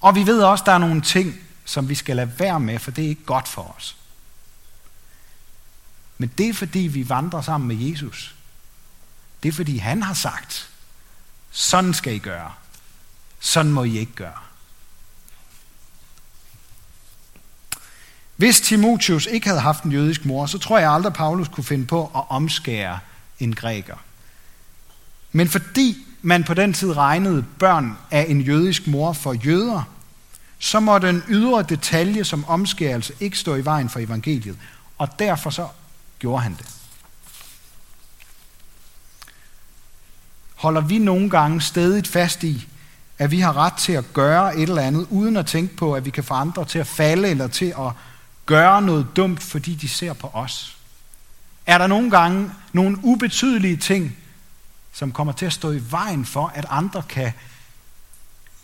Og 0.00 0.14
vi 0.14 0.26
ved 0.26 0.42
også, 0.42 0.62
at 0.62 0.66
der 0.66 0.72
er 0.72 0.78
nogle 0.78 1.00
ting, 1.00 1.34
som 1.64 1.88
vi 1.88 1.94
skal 1.94 2.16
lade 2.16 2.38
være 2.38 2.60
med, 2.60 2.78
for 2.78 2.90
det 2.90 3.04
er 3.04 3.08
ikke 3.08 3.24
godt 3.24 3.48
for 3.48 3.74
os. 3.76 3.96
Men 6.18 6.32
det 6.38 6.48
er 6.48 6.54
fordi, 6.54 6.78
vi 6.78 7.08
vandrer 7.08 7.42
sammen 7.42 7.68
med 7.68 7.76
Jesus. 7.76 8.34
Det 9.42 9.48
er 9.48 9.52
fordi, 9.52 9.78
han 9.78 10.02
har 10.02 10.14
sagt, 10.14 10.70
sådan 11.50 11.94
skal 11.94 12.14
I 12.14 12.18
gøre. 12.18 12.52
Sådan 13.40 13.72
må 13.72 13.84
I 13.84 13.98
ikke 13.98 14.12
gøre. 14.12 14.51
Hvis 18.42 18.60
Timotius 18.60 19.26
ikke 19.26 19.46
havde 19.46 19.60
haft 19.60 19.84
en 19.84 19.92
jødisk 19.92 20.24
mor, 20.24 20.46
så 20.46 20.58
tror 20.58 20.78
jeg 20.78 20.92
aldrig, 20.92 21.12
Paulus 21.12 21.48
kunne 21.48 21.64
finde 21.64 21.86
på 21.86 22.10
at 22.14 22.22
omskære 22.28 22.98
en 23.38 23.54
græker. 23.54 23.96
Men 25.32 25.48
fordi 25.48 26.06
man 26.22 26.44
på 26.44 26.54
den 26.54 26.72
tid 26.72 26.96
regnede 26.96 27.44
børn 27.58 27.98
af 28.10 28.26
en 28.28 28.40
jødisk 28.40 28.86
mor 28.86 29.12
for 29.12 29.32
jøder, 29.32 29.82
så 30.58 30.80
må 30.80 30.98
den 30.98 31.22
ydre 31.28 31.62
detalje 31.62 32.24
som 32.24 32.44
omskærelse 32.44 33.14
ikke 33.20 33.38
stå 33.38 33.54
i 33.54 33.64
vejen 33.64 33.88
for 33.88 34.00
evangeliet. 34.00 34.58
Og 34.98 35.08
derfor 35.18 35.50
så 35.50 35.68
gjorde 36.18 36.42
han 36.42 36.54
det. 36.58 36.66
Holder 40.54 40.80
vi 40.80 40.98
nogle 40.98 41.30
gange 41.30 41.60
stedigt 41.60 42.08
fast 42.08 42.44
i, 42.44 42.68
at 43.18 43.30
vi 43.30 43.40
har 43.40 43.56
ret 43.56 43.74
til 43.74 43.92
at 43.92 44.04
gøre 44.12 44.56
et 44.56 44.68
eller 44.68 44.82
andet, 44.82 45.06
uden 45.10 45.36
at 45.36 45.46
tænke 45.46 45.76
på, 45.76 45.94
at 45.94 46.04
vi 46.04 46.10
kan 46.10 46.24
få 46.24 46.34
andre 46.34 46.64
til 46.64 46.78
at 46.78 46.86
falde 46.86 47.28
eller 47.28 47.46
til 47.46 47.74
at 47.78 47.92
gøre 48.46 48.82
noget 48.82 49.06
dumt, 49.16 49.42
fordi 49.42 49.74
de 49.74 49.88
ser 49.88 50.12
på 50.12 50.30
os? 50.32 50.76
Er 51.66 51.78
der 51.78 51.86
nogle 51.86 52.10
gange 52.10 52.50
nogle 52.72 52.98
ubetydelige 53.02 53.76
ting, 53.76 54.16
som 54.92 55.12
kommer 55.12 55.32
til 55.32 55.46
at 55.46 55.52
stå 55.52 55.70
i 55.72 55.82
vejen 55.90 56.24
for, 56.24 56.52
at 56.54 56.66
andre 56.68 57.02
kan, 57.08 57.32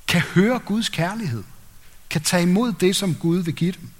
kan 0.08 0.20
høre 0.20 0.58
Guds 0.58 0.88
kærlighed, 0.88 1.44
kan 2.10 2.20
tage 2.20 2.42
imod 2.42 2.72
det, 2.72 2.96
som 2.96 3.14
Gud 3.14 3.38
vil 3.38 3.54
give 3.54 3.72
dem? 3.72 3.90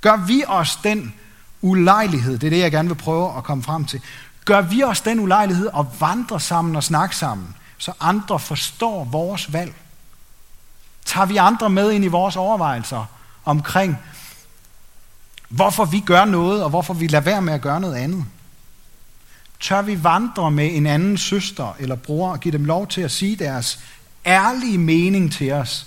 Gør 0.00 0.16
vi 0.16 0.44
os 0.46 0.76
den 0.76 1.14
ulejlighed, 1.60 2.38
det 2.38 2.46
er 2.46 2.50
det, 2.50 2.58
jeg 2.58 2.70
gerne 2.70 2.88
vil 2.88 2.94
prøve 2.94 3.36
at 3.36 3.44
komme 3.44 3.62
frem 3.62 3.84
til, 3.84 4.00
gør 4.44 4.60
vi 4.60 4.82
os 4.82 5.00
den 5.00 5.20
ulejlighed 5.20 5.70
at 5.78 5.86
vandre 6.00 6.40
sammen 6.40 6.76
og 6.76 6.84
snakke 6.84 7.16
sammen, 7.16 7.56
så 7.78 7.92
andre 8.00 8.38
forstår 8.38 9.04
vores 9.04 9.52
valg? 9.52 9.74
Tager 11.04 11.26
vi 11.26 11.36
andre 11.36 11.70
med 11.70 11.92
ind 11.92 12.04
i 12.04 12.08
vores 12.08 12.36
overvejelser 12.36 13.04
omkring, 13.44 13.98
hvorfor 15.48 15.84
vi 15.84 16.00
gør 16.00 16.24
noget, 16.24 16.62
og 16.62 16.70
hvorfor 16.70 16.94
vi 16.94 17.06
lader 17.06 17.24
være 17.24 17.42
med 17.42 17.52
at 17.52 17.60
gøre 17.60 17.80
noget 17.80 17.94
andet? 17.94 18.24
Tør 19.60 19.82
vi 19.82 20.04
vandre 20.04 20.50
med 20.50 20.76
en 20.76 20.86
anden 20.86 21.18
søster 21.18 21.76
eller 21.78 21.96
bror 21.96 22.30
og 22.30 22.40
give 22.40 22.52
dem 22.52 22.64
lov 22.64 22.86
til 22.86 23.00
at 23.00 23.10
sige 23.10 23.36
deres 23.36 23.80
ærlige 24.26 24.78
mening 24.78 25.32
til 25.32 25.52
os 25.52 25.86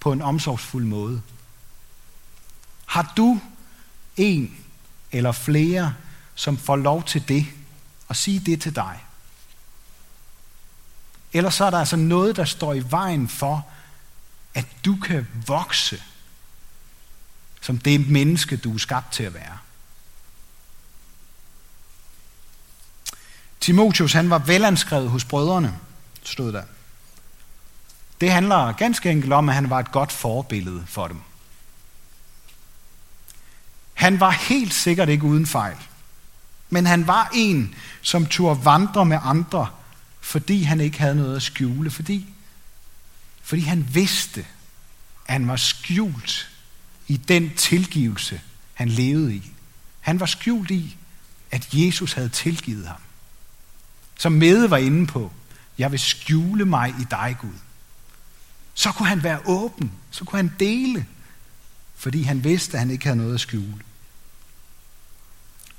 på 0.00 0.12
en 0.12 0.22
omsorgsfuld 0.22 0.84
måde? 0.84 1.22
Har 2.86 3.12
du 3.16 3.40
en 4.16 4.56
eller 5.12 5.32
flere, 5.32 5.94
som 6.34 6.56
får 6.56 6.76
lov 6.76 7.02
til 7.04 7.28
det, 7.28 7.46
og 8.08 8.16
sige 8.16 8.38
det 8.38 8.62
til 8.62 8.76
dig? 8.76 9.04
Eller 11.32 11.50
så 11.50 11.64
er 11.64 11.70
der 11.70 11.78
altså 11.78 11.96
noget, 11.96 12.36
der 12.36 12.44
står 12.44 12.74
i 12.74 12.84
vejen 12.90 13.28
for, 13.28 13.66
at 14.54 14.66
du 14.84 14.96
kan 14.96 15.28
vokse 15.46 16.02
som 17.62 17.78
det 17.78 18.08
menneske, 18.08 18.56
du 18.56 18.74
er 18.74 18.78
skabt 18.78 19.12
til 19.12 19.22
at 19.22 19.34
være. 19.34 19.58
Timotius, 23.60 24.12
han 24.12 24.30
var 24.30 24.38
velanskrevet 24.38 25.10
hos 25.10 25.24
brødrene, 25.24 25.78
stod 26.22 26.52
der. 26.52 26.62
Det 28.20 28.32
handler 28.32 28.72
ganske 28.72 29.10
enkelt 29.10 29.32
om, 29.32 29.48
at 29.48 29.54
han 29.54 29.70
var 29.70 29.78
et 29.78 29.92
godt 29.92 30.12
forbillede 30.12 30.84
for 30.86 31.08
dem. 31.08 31.20
Han 33.94 34.20
var 34.20 34.30
helt 34.30 34.74
sikkert 34.74 35.08
ikke 35.08 35.24
uden 35.24 35.46
fejl. 35.46 35.76
Men 36.70 36.86
han 36.86 37.06
var 37.06 37.30
en, 37.34 37.74
som 38.02 38.26
turde 38.26 38.64
vandre 38.64 39.04
med 39.04 39.18
andre, 39.22 39.68
fordi 40.20 40.62
han 40.62 40.80
ikke 40.80 40.98
havde 40.98 41.14
noget 41.14 41.36
at 41.36 41.42
skjule. 41.42 41.90
Fordi, 41.90 42.26
fordi 43.42 43.62
han 43.62 43.88
vidste, 43.94 44.40
at 45.26 45.32
han 45.32 45.48
var 45.48 45.56
skjult 45.56 46.51
i 47.12 47.16
den 47.16 47.54
tilgivelse, 47.54 48.40
han 48.74 48.88
levede 48.88 49.34
i. 49.34 49.52
Han 50.00 50.20
var 50.20 50.26
skjult 50.26 50.70
i, 50.70 50.96
at 51.50 51.68
Jesus 51.72 52.12
havde 52.12 52.28
tilgivet 52.28 52.86
ham. 52.86 53.00
Som 54.18 54.32
Mede 54.32 54.70
var 54.70 54.76
inde 54.76 55.06
på, 55.06 55.32
jeg 55.78 55.92
vil 55.92 56.00
skjule 56.00 56.64
mig 56.64 56.88
i 57.00 57.04
dig, 57.10 57.36
Gud. 57.40 57.58
Så 58.74 58.92
kunne 58.92 59.08
han 59.08 59.22
være 59.22 59.40
åben, 59.44 59.92
så 60.10 60.24
kunne 60.24 60.36
han 60.36 60.54
dele, 60.58 61.06
fordi 61.96 62.22
han 62.22 62.44
vidste, 62.44 62.72
at 62.72 62.78
han 62.78 62.90
ikke 62.90 63.04
havde 63.04 63.16
noget 63.16 63.34
at 63.34 63.40
skjule. 63.40 63.82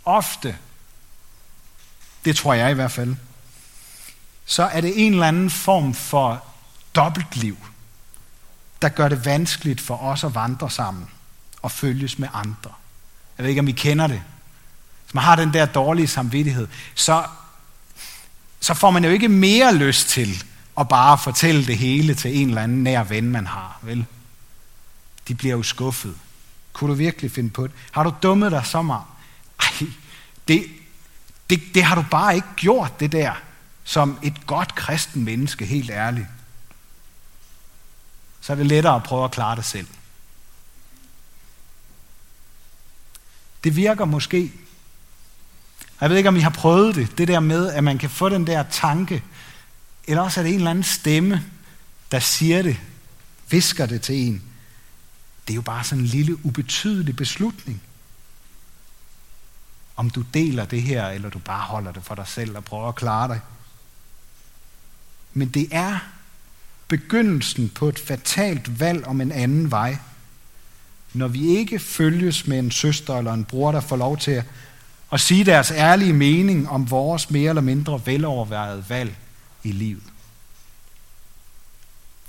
Ofte, 0.06 0.58
det 2.26 2.36
tror 2.36 2.54
jeg 2.54 2.72
i 2.72 2.74
hvert 2.74 2.92
fald, 2.92 3.16
så 4.46 4.64
er 4.64 4.82
det 4.82 5.06
en 5.06 5.14
eller 5.14 5.28
anden 5.28 5.50
form 5.50 5.94
for 5.94 6.46
dobbeltliv, 6.96 7.58
der 8.82 8.90
gør 8.90 9.10
det 9.10 9.26
vanskeligt 9.26 9.82
for 9.82 9.98
os 9.98 10.24
at 10.24 10.36
vandre 10.36 10.70
sammen 10.70 11.08
og 11.64 11.72
følges 11.72 12.20
med 12.20 12.28
andre. 12.34 12.72
Jeg 13.38 13.44
ved 13.44 13.50
ikke, 13.50 13.60
om 13.60 13.68
I 13.68 13.72
kender 13.72 14.08
det. 14.08 14.22
Hvis 15.04 15.14
man 15.14 15.24
har 15.24 15.36
den 15.36 15.54
der 15.54 15.66
dårlige 15.66 16.08
samvittighed, 16.08 16.68
så, 16.96 17.26
så 18.60 18.74
får 18.74 18.92
man 18.92 19.06
jo 19.06 19.10
ikke 19.10 19.30
mere 19.30 19.76
lyst 19.76 20.10
til 20.10 20.44
at 20.80 20.90
bare 20.90 21.18
fortælle 21.18 21.66
det 21.66 21.78
hele 21.78 22.16
til 22.16 22.42
en 22.42 22.48
eller 22.48 22.62
anden 22.62 22.84
nær 22.84 23.04
ven, 23.04 23.30
man 23.30 23.48
har, 23.48 23.80
vel? 23.82 24.06
De 25.28 25.36
bliver 25.36 25.56
jo 25.56 25.64
skuffet. 25.64 26.16
Kunne 26.74 26.90
du 26.90 26.96
virkelig 26.96 27.32
finde 27.32 27.50
på 27.50 27.68
det? 27.68 27.76
Har 27.92 28.04
du 28.04 28.14
dummet 28.24 28.52
dig 28.52 28.66
så 28.66 28.82
meget? 28.82 29.04
Ej, 29.60 29.88
det, 30.48 30.66
det, 31.50 31.62
det 31.74 31.84
har 31.84 31.96
du 31.96 32.06
bare 32.12 32.36
ikke 32.36 32.48
gjort, 32.56 33.00
det 33.00 33.12
der, 33.12 33.34
som 33.84 34.20
et 34.24 34.48
godt 34.48 34.76
kristen 34.76 35.24
menneske, 35.24 35.66
helt 35.66 35.90
ærligt. 35.90 36.28
Så 38.42 38.54
er 38.54 38.58
det 38.58 38.66
lettere 38.66 38.96
at 38.96 39.04
prøve 39.04 39.26
at 39.26 39.32
klare 39.32 39.56
det 39.56 39.66
selv. 39.66 39.88
Det 43.64 43.76
virker 43.76 44.06
måske. 44.06 44.52
Jeg 46.02 46.10
ved 46.10 46.18
ikke, 46.18 46.30
om 46.30 46.36
I 46.36 46.40
har 46.40 46.50
prøvet 46.50 46.96
det, 46.96 47.18
det 47.18 47.28
der 47.28 47.40
med, 47.40 47.70
at 47.70 47.84
man 47.84 47.98
kan 47.98 48.10
få 48.10 48.30
den 48.30 48.48
der 48.48 48.64
tanke, 48.64 49.24
eller 50.08 50.24
også 50.24 50.40
er 50.40 50.44
det 50.44 50.50
en 50.50 50.58
eller 50.58 50.72
anden 50.72 50.84
stemme, 50.84 51.44
der 52.12 52.20
siger 52.20 52.62
det, 52.62 52.78
visker 53.50 53.86
det 53.86 54.02
til 54.02 54.16
en. 54.16 54.44
Det 55.48 55.54
er 55.54 55.56
jo 55.56 55.62
bare 55.62 55.84
sådan 55.84 56.04
en 56.04 56.08
lille, 56.08 56.46
ubetydelig 56.46 57.16
beslutning. 57.16 57.82
Om 59.96 60.10
du 60.10 60.22
deler 60.34 60.66
det 60.66 60.82
her, 60.82 61.08
eller 61.08 61.30
du 61.30 61.40
bare 61.40 61.62
holder 61.62 61.92
det 61.92 62.04
for 62.04 62.16
dig 62.16 62.28
selv 62.28 62.58
og 62.58 62.66
prøver 62.66 62.88
at 62.88 62.96
klare 62.96 63.28
dig. 63.28 63.40
Men 65.34 65.50
det 65.50 65.68
er 65.72 66.00
begyndelsen 66.88 67.70
på 67.70 67.90
et 67.90 68.00
fatalt 68.00 68.80
valg 68.80 69.06
om 69.06 69.22
en 69.22 69.32
anden 69.32 69.72
vej– 69.72 69.98
når 71.14 71.28
vi 71.28 71.48
ikke 71.48 71.80
følges 71.80 72.48
med 72.48 72.60
en 72.60 72.72
søster 72.72 73.18
eller 73.18 73.34
en 73.34 73.46
bror, 73.46 73.72
der 73.72 73.82
får 73.82 73.96
lov 73.96 74.18
til 74.18 74.44
at 75.12 75.20
sige 75.20 75.44
deres 75.44 75.72
ærlige 75.72 76.14
mening 76.14 76.70
om 76.70 76.92
vores 76.92 77.30
mere 77.30 77.50
eller 77.50 77.62
mindre 77.62 78.02
velovervejede 78.06 78.86
valg 78.90 79.16
i 79.64 79.72
livet. 79.72 80.04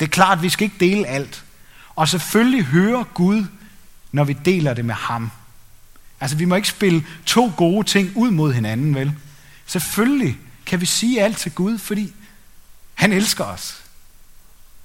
Det 0.01 0.07
er 0.07 0.11
klart, 0.11 0.39
at 0.39 0.43
vi 0.43 0.49
skal 0.49 0.65
ikke 0.65 0.77
dele 0.81 1.07
alt. 1.07 1.45
Og 1.97 2.09
selvfølgelig 2.09 2.65
hører 2.65 3.05
Gud, 3.05 3.45
når 4.13 4.25
vi 4.25 4.33
deler 4.45 4.75
det 4.75 4.85
med 4.85 4.95
ham. 4.95 5.31
Altså, 6.21 6.37
vi 6.37 6.45
må 6.45 6.55
ikke 6.55 6.69
spille 6.69 7.05
to 7.27 7.53
gode 7.57 7.87
ting 7.87 8.13
ud 8.17 8.31
mod 8.31 8.53
hinanden, 8.53 8.95
vel? 8.95 9.13
Selvfølgelig 9.67 10.39
kan 10.67 10.81
vi 10.81 10.87
sige 10.87 11.23
alt 11.23 11.39
til 11.39 11.53
Gud, 11.53 11.79
fordi 11.79 12.13
han 12.95 13.13
elsker 13.13 13.45
os. 13.45 13.84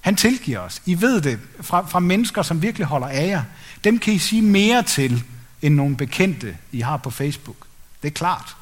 Han 0.00 0.16
tilgiver 0.16 0.58
os. 0.58 0.82
I 0.86 1.00
ved 1.00 1.20
det 1.20 1.38
fra, 1.60 1.86
fra 1.86 2.00
mennesker, 2.00 2.42
som 2.42 2.62
virkelig 2.62 2.86
holder 2.86 3.08
af 3.08 3.26
jer. 3.26 3.42
Dem 3.84 3.98
kan 3.98 4.14
I 4.14 4.18
sige 4.18 4.42
mere 4.42 4.82
til, 4.82 5.24
end 5.62 5.74
nogle 5.74 5.96
bekendte, 5.96 6.56
I 6.72 6.80
har 6.80 6.96
på 6.96 7.10
Facebook. 7.10 7.56
Det 8.02 8.08
er 8.08 8.12
klart. 8.12 8.56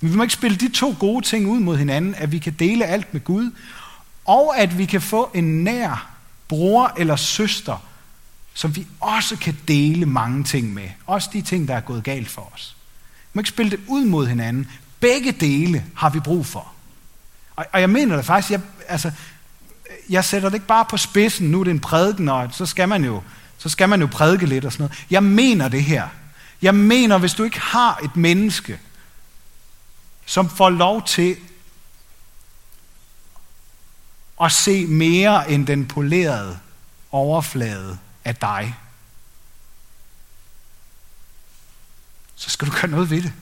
Men 0.00 0.12
vi 0.12 0.16
må 0.16 0.22
ikke 0.22 0.34
spille 0.34 0.56
de 0.56 0.68
to 0.68 0.94
gode 0.98 1.24
ting 1.24 1.48
ud 1.48 1.60
mod 1.60 1.76
hinanden, 1.76 2.14
at 2.14 2.32
vi 2.32 2.38
kan 2.38 2.52
dele 2.58 2.84
alt 2.84 3.12
med 3.12 3.24
Gud, 3.24 3.50
og 4.24 4.58
at 4.58 4.78
vi 4.78 4.84
kan 4.84 5.00
få 5.00 5.30
en 5.34 5.64
nær 5.64 6.10
bror 6.48 6.92
eller 6.96 7.16
søster, 7.16 7.84
som 8.54 8.76
vi 8.76 8.86
også 9.00 9.36
kan 9.36 9.56
dele 9.68 10.06
mange 10.06 10.44
ting 10.44 10.74
med. 10.74 10.88
Også 11.06 11.30
de 11.32 11.42
ting, 11.42 11.68
der 11.68 11.74
er 11.74 11.80
gået 11.80 12.04
galt 12.04 12.28
for 12.28 12.52
os. 12.54 12.76
Vi 13.22 13.30
må 13.32 13.40
ikke 13.40 13.48
spille 13.48 13.70
det 13.70 13.80
ud 13.86 14.04
mod 14.04 14.26
hinanden. 14.26 14.68
Begge 15.00 15.32
dele 15.32 15.84
har 15.94 16.10
vi 16.10 16.20
brug 16.20 16.46
for. 16.46 16.72
Og, 17.56 17.66
og 17.72 17.80
jeg 17.80 17.90
mener 17.90 18.16
det 18.16 18.24
faktisk, 18.24 18.50
jeg, 18.50 18.60
altså, 18.88 19.12
jeg 20.08 20.24
sætter 20.24 20.48
det 20.48 20.54
ikke 20.54 20.66
bare 20.66 20.84
på 20.84 20.96
spidsen, 20.96 21.50
nu 21.50 21.60
er 21.60 21.64
det 21.64 21.70
en 21.70 21.80
prædiken, 21.80 22.28
og 22.28 22.48
så 22.52 22.66
skal 22.66 22.88
man 22.88 23.04
jo, 23.04 23.22
så 23.58 23.68
skal 23.68 23.88
man 23.88 24.00
jo 24.00 24.06
prædike 24.06 24.46
lidt 24.46 24.64
og 24.64 24.72
sådan 24.72 24.84
noget. 24.84 25.04
Jeg 25.10 25.22
mener 25.22 25.68
det 25.68 25.84
her. 25.84 26.08
Jeg 26.62 26.74
mener, 26.74 27.18
hvis 27.18 27.34
du 27.34 27.44
ikke 27.44 27.60
har 27.60 28.00
et 28.04 28.16
menneske, 28.16 28.80
som 30.26 30.50
får 30.50 30.70
lov 30.70 31.06
til 31.06 31.36
at 34.42 34.52
se 34.52 34.86
mere 34.86 35.50
end 35.50 35.66
den 35.66 35.88
polerede 35.88 36.58
overflade 37.10 37.98
af 38.24 38.36
dig, 38.36 38.76
så 42.34 42.50
skal 42.50 42.68
du 42.68 42.72
gøre 42.72 42.90
noget 42.90 43.10
ved 43.10 43.22
det. 43.22 43.32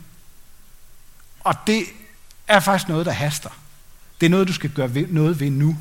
Og 1.41 1.55
det 1.67 1.85
er 2.49 2.61
faktisk 2.61 2.89
noget, 2.89 3.07
der 3.07 3.13
haster. 3.13 3.51
Det 4.21 4.27
er 4.27 4.31
noget, 4.31 4.49
du 4.49 4.53
skal 4.53 4.71
gøre 4.71 4.91
noget 5.09 5.41
ved 5.41 5.51
nu. 5.51 5.77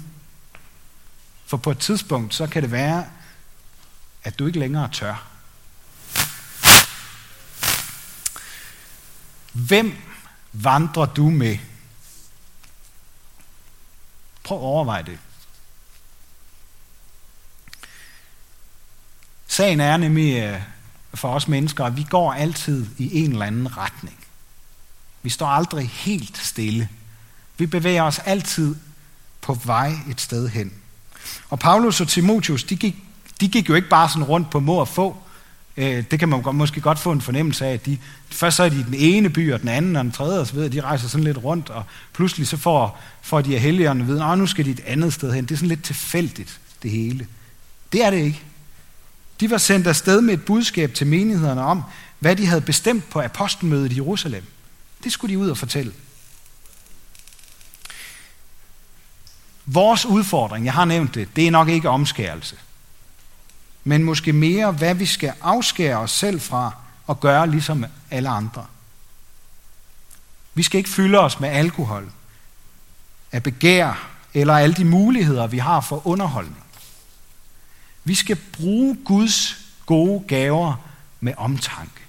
For 1.54 1.58
på 1.58 1.72
et 1.72 1.80
tidspunkt, 1.80 2.34
så 2.34 2.48
kan 2.48 2.64
det 2.64 2.72
være, 2.72 3.06
at 4.24 4.40
du 4.40 4.48
ikke 4.48 4.60
længere 4.60 4.90
tør. 4.92 5.28
Hvem 9.52 9.96
vandrer 10.54 11.06
du 11.06 11.30
med? 11.30 11.58
Prøv 14.44 14.58
at 14.58 14.62
overveje 14.62 15.04
det. 15.04 15.20
Sagen 19.48 19.80
er 19.80 19.98
nemlig 19.98 20.44
øh, 20.44 20.62
for 21.14 21.34
os 21.34 21.48
mennesker, 21.48 21.86
at 21.86 21.98
vi 21.98 22.04
går 22.04 22.34
altid 22.34 22.88
i 22.98 23.24
en 23.24 23.32
eller 23.32 23.46
anden 23.46 23.78
retning. 23.78 24.26
Vi 25.22 25.30
står 25.30 25.48
aldrig 25.48 25.90
helt 25.90 26.38
stille. 26.38 26.90
Vi 27.58 27.66
bevæger 27.66 28.04
os 28.04 28.20
altid 28.20 28.76
på 29.42 29.54
vej 29.54 29.94
et 30.10 30.22
sted 30.22 30.50
hen. 30.50 30.83
Og 31.50 31.60
Paulus 31.60 32.02
og 32.02 32.08
Timotius, 32.08 32.63
de 32.63 32.75
gik, 32.75 32.96
de 33.42 33.48
gik 33.48 33.70
jo 33.70 33.75
ikke 33.75 33.90
bare 33.90 34.10
sådan 34.10 34.24
rundt 34.24 34.50
på 34.50 34.60
må 34.60 34.74
og 34.74 34.88
få. 34.88 35.18
Øh, 35.78 36.04
det 36.12 36.20
kan 36.20 36.30
man 36.30 36.44
måske 36.54 36.82
godt 36.82 37.00
få 37.00 37.12
en 37.12 37.22
fornemmelse 37.22 37.66
af, 37.66 37.74
at 37.74 37.86
de, 37.86 37.98
først 38.30 38.58
så 38.58 38.63
er 38.63 38.70
de 38.70 38.80
i 38.80 38.84
den 38.84 38.94
ene 38.94 39.30
by, 39.30 39.54
og 39.54 39.62
den 39.62 39.70
anden 39.70 39.96
og 39.96 40.04
den 40.04 40.12
tredje 40.12 40.40
og 40.40 40.48
så 40.48 40.54
videre, 40.54 40.70
de 40.70 40.82
rejser 40.82 41.08
sådan 41.08 41.24
lidt 41.24 41.44
rundt, 41.44 41.70
og 41.70 41.84
pludselig 42.13 42.48
så 42.48 42.58
får, 42.58 43.02
får 43.22 43.42
de 43.42 43.56
af 43.56 43.62
helligerne 43.62 44.06
vide, 44.06 44.24
at 44.24 44.38
nu 44.38 44.48
skal 44.48 44.66
de 44.66 44.72
et 44.72 44.82
andet 44.86 45.13
sted 45.13 45.34
hen. 45.34 45.46
Det 45.46 45.52
er 45.52 45.56
sådan 45.56 45.70
lidt 45.70 45.84
tilfældigt, 45.84 46.60
det 46.84 46.92
hele. 46.92 47.28
Det 47.92 48.04
er 48.04 48.10
det 48.10 48.18
ikke. 48.18 48.42
De 49.40 49.50
var 49.50 49.58
sendt 49.58 49.88
afsted 49.88 50.22
med 50.22 50.34
et 50.34 50.46
budskab 50.46 50.94
til 50.94 51.08
menighederne 51.08 51.62
om, 51.62 51.84
hvad 52.20 52.36
de 52.36 52.46
havde 52.46 52.62
bestemt 52.62 53.10
på 53.10 53.22
apostelmødet 53.22 53.92
i 53.92 53.96
Jerusalem. 53.96 54.44
Det 55.04 55.12
skulle 55.12 55.34
de 55.34 55.40
ud 55.40 55.50
og 55.50 55.58
fortælle. 55.58 55.92
Vores 59.65 60.05
udfordring, 60.05 60.65
jeg 60.65 60.74
har 60.74 60.86
nævnt 60.86 61.15
det, 61.15 61.36
det 61.36 61.48
er 61.48 61.51
nok 61.51 61.70
ikke 61.70 61.89
omskærelse. 61.89 62.55
Men 63.84 64.03
måske 64.03 64.34
mere, 64.34 64.72
hvad 64.72 64.96
vi 64.96 65.05
skal 65.05 65.34
afskære 65.41 65.98
os 65.98 66.12
selv 66.12 66.41
fra 66.41 66.72
og 67.08 67.20
gøre 67.20 67.50
ligesom 67.50 67.86
alle 68.12 68.29
andre. 68.29 68.65
Vi 70.53 70.63
skal 70.63 70.77
ikke 70.77 70.89
fylde 70.89 71.20
os 71.20 71.39
med 71.39 71.50
alkohol, 71.50 72.12
af 73.32 73.43
begær 73.43 74.10
eller 74.34 74.58
alle 74.58 74.75
de 74.75 74.86
muligheder, 74.86 75.48
vi 75.48 75.58
har 75.58 75.82
for 75.82 76.08
underholdning. 76.08 76.63
Vi 78.03 78.15
skal 78.15 78.36
bruge 78.36 78.98
Guds 79.05 79.58
gode 79.86 80.24
gaver 80.27 80.75
med 81.20 81.34
omtanke. 81.38 82.01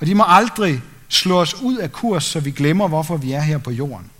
Og 0.00 0.06
de 0.06 0.14
må 0.14 0.24
aldrig 0.26 0.82
slå 1.08 1.40
os 1.40 1.54
ud 1.54 1.76
af 1.76 1.92
kurs, 1.92 2.24
så 2.24 2.40
vi 2.40 2.50
glemmer, 2.50 2.88
hvorfor 2.88 3.16
vi 3.16 3.32
er 3.32 3.40
her 3.40 3.58
på 3.58 3.70
jorden. 3.70 4.10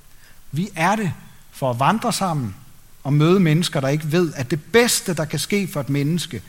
Vi 0.52 0.68
er 0.76 0.96
det 0.96 1.12
for 1.56 1.70
at 1.70 1.80
vandre 1.80 2.12
sammen 2.12 2.54
og 3.04 3.12
møde 3.12 3.40
mennesker, 3.40 3.80
der 3.80 3.88
ikke 3.88 4.12
ved, 4.12 4.34
at 4.34 4.50
det 4.50 4.64
bedste, 4.64 5.14
der 5.14 5.24
kan 5.24 5.38
ske 5.38 5.68
for 5.72 5.80
et 5.80 5.88
menneske, 5.88 6.42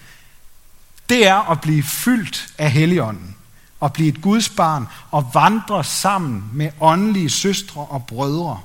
det 1.10 1.28
er 1.28 1.52
at 1.52 1.62
blive 1.62 1.84
fyldt 1.84 2.54
af 2.58 2.72
Helligånden, 2.72 3.36
og 3.80 3.94
blive 3.94 4.10
et 4.10 4.22
Guds 4.22 4.50
barn 4.50 4.88
og 5.12 5.32
vandre 5.34 5.84
sammen 5.84 6.50
med 6.54 6.72
åndelige 6.80 7.30
søstre 7.30 7.86
og 7.86 8.06
brødre, 8.06 8.62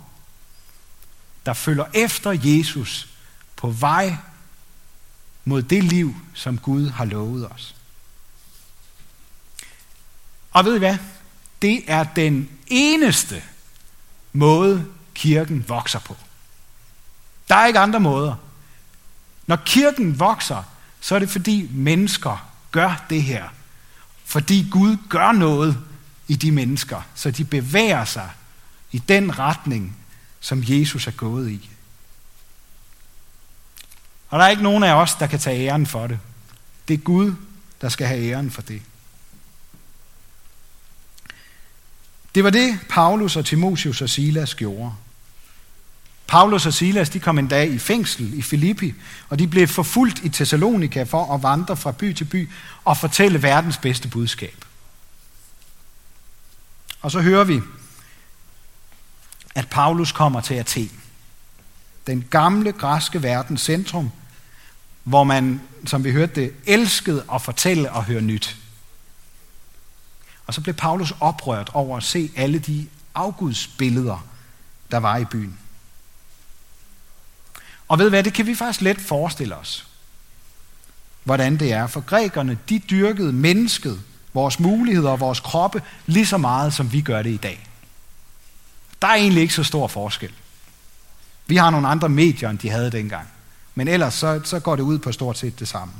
der 1.46 1.52
følger 1.52 1.84
efter 1.94 2.30
Jesus 2.30 3.08
på 3.56 3.70
vej 3.70 4.16
mod 5.44 5.62
det 5.62 5.84
liv, 5.84 6.16
som 6.34 6.58
Gud 6.58 6.88
har 6.88 7.04
lovet 7.04 7.48
os. 7.50 7.74
Og 10.52 10.64
ved 10.64 10.76
I 10.76 10.78
hvad? 10.78 10.96
Det 11.62 11.84
er 11.86 12.04
den 12.04 12.48
eneste 12.66 13.42
måde, 14.32 14.86
kirken 15.14 15.68
vokser 15.68 15.98
på. 15.98 16.16
Der 17.48 17.54
er 17.54 17.66
ikke 17.66 17.78
andre 17.78 18.00
måder. 18.00 18.34
Når 19.46 19.56
kirken 19.56 20.20
vokser, 20.20 20.62
så 21.00 21.14
er 21.14 21.18
det 21.18 21.30
fordi 21.30 21.68
mennesker 21.72 22.48
gør 22.70 23.04
det 23.10 23.22
her. 23.22 23.48
Fordi 24.24 24.68
Gud 24.70 24.96
gør 25.08 25.32
noget 25.32 25.78
i 26.28 26.36
de 26.36 26.52
mennesker, 26.52 27.02
så 27.14 27.30
de 27.30 27.44
bevæger 27.44 28.04
sig 28.04 28.30
i 28.92 28.98
den 28.98 29.38
retning, 29.38 29.96
som 30.40 30.62
Jesus 30.66 31.06
er 31.06 31.10
gået 31.10 31.50
i. 31.50 31.70
Og 34.28 34.38
der 34.38 34.44
er 34.44 34.48
ikke 34.48 34.62
nogen 34.62 34.82
af 34.82 34.94
os, 34.94 35.14
der 35.14 35.26
kan 35.26 35.38
tage 35.38 35.68
æren 35.68 35.86
for 35.86 36.06
det. 36.06 36.18
Det 36.88 36.94
er 36.94 36.98
Gud, 36.98 37.34
der 37.80 37.88
skal 37.88 38.06
have 38.06 38.30
æren 38.30 38.50
for 38.50 38.62
det. 38.62 38.82
Det 42.34 42.44
var 42.44 42.50
det, 42.50 42.78
Paulus 42.88 43.36
og 43.36 43.46
Timotius 43.46 44.02
og 44.02 44.10
Silas 44.10 44.54
gjorde. 44.54 44.94
Paulus 46.32 46.66
og 46.66 46.74
Silas 46.74 47.10
de 47.10 47.20
kom 47.20 47.38
en 47.38 47.48
dag 47.48 47.70
i 47.70 47.78
fængsel 47.78 48.38
i 48.38 48.42
Filippi, 48.42 48.94
og 49.28 49.38
de 49.38 49.48
blev 49.48 49.68
forfulgt 49.68 50.24
i 50.24 50.28
Thessalonika 50.28 51.02
for 51.02 51.34
at 51.34 51.42
vandre 51.42 51.76
fra 51.76 51.92
by 51.92 52.12
til 52.12 52.24
by 52.24 52.50
og 52.84 52.96
fortælle 52.96 53.42
verdens 53.42 53.76
bedste 53.76 54.08
budskab. 54.08 54.64
Og 57.02 57.10
så 57.10 57.20
hører 57.20 57.44
vi, 57.44 57.60
at 59.54 59.68
Paulus 59.68 60.12
kommer 60.12 60.40
til 60.40 60.54
Athen. 60.54 61.00
Den 62.06 62.24
gamle 62.30 62.72
græske 62.72 63.22
verdens 63.22 63.60
centrum, 63.60 64.10
hvor 65.04 65.24
man, 65.24 65.60
som 65.86 66.04
vi 66.04 66.12
hørte 66.12 66.34
det, 66.34 66.54
elskede 66.66 67.24
at 67.34 67.42
fortælle 67.42 67.92
og 67.92 68.04
høre 68.04 68.22
nyt. 68.22 68.56
Og 70.46 70.54
så 70.54 70.60
blev 70.60 70.74
Paulus 70.74 71.14
oprørt 71.20 71.70
over 71.74 71.96
at 71.96 72.02
se 72.02 72.30
alle 72.36 72.58
de 72.58 72.86
afgudsbilleder, 73.14 74.26
der 74.90 74.98
var 74.98 75.16
i 75.16 75.24
byen. 75.24 75.58
Og 77.92 77.98
ved 77.98 78.08
hvad, 78.08 78.22
det 78.22 78.32
kan 78.32 78.46
vi 78.46 78.54
faktisk 78.54 78.80
let 78.80 79.00
forestille 79.00 79.56
os, 79.56 79.86
hvordan 81.24 81.56
det 81.56 81.72
er. 81.72 81.86
For 81.86 82.00
grækerne, 82.00 82.58
de 82.68 82.78
dyrkede 82.78 83.32
mennesket, 83.32 84.00
vores 84.34 84.60
muligheder 84.60 85.10
og 85.10 85.20
vores 85.20 85.40
kroppe, 85.40 85.82
lige 86.06 86.26
så 86.26 86.38
meget, 86.38 86.74
som 86.74 86.92
vi 86.92 87.00
gør 87.00 87.22
det 87.22 87.30
i 87.30 87.36
dag. 87.36 87.68
Der 89.02 89.08
er 89.08 89.14
egentlig 89.14 89.42
ikke 89.42 89.54
så 89.54 89.64
stor 89.64 89.86
forskel. 89.86 90.32
Vi 91.46 91.56
har 91.56 91.70
nogle 91.70 91.88
andre 91.88 92.08
medier, 92.08 92.50
end 92.50 92.58
de 92.58 92.70
havde 92.70 92.90
dengang. 92.90 93.28
Men 93.74 93.88
ellers 93.88 94.14
så, 94.14 94.40
så 94.44 94.60
går 94.60 94.76
det 94.76 94.82
ud 94.82 94.98
på 94.98 95.12
stort 95.12 95.38
set 95.38 95.58
det 95.58 95.68
samme. 95.68 95.94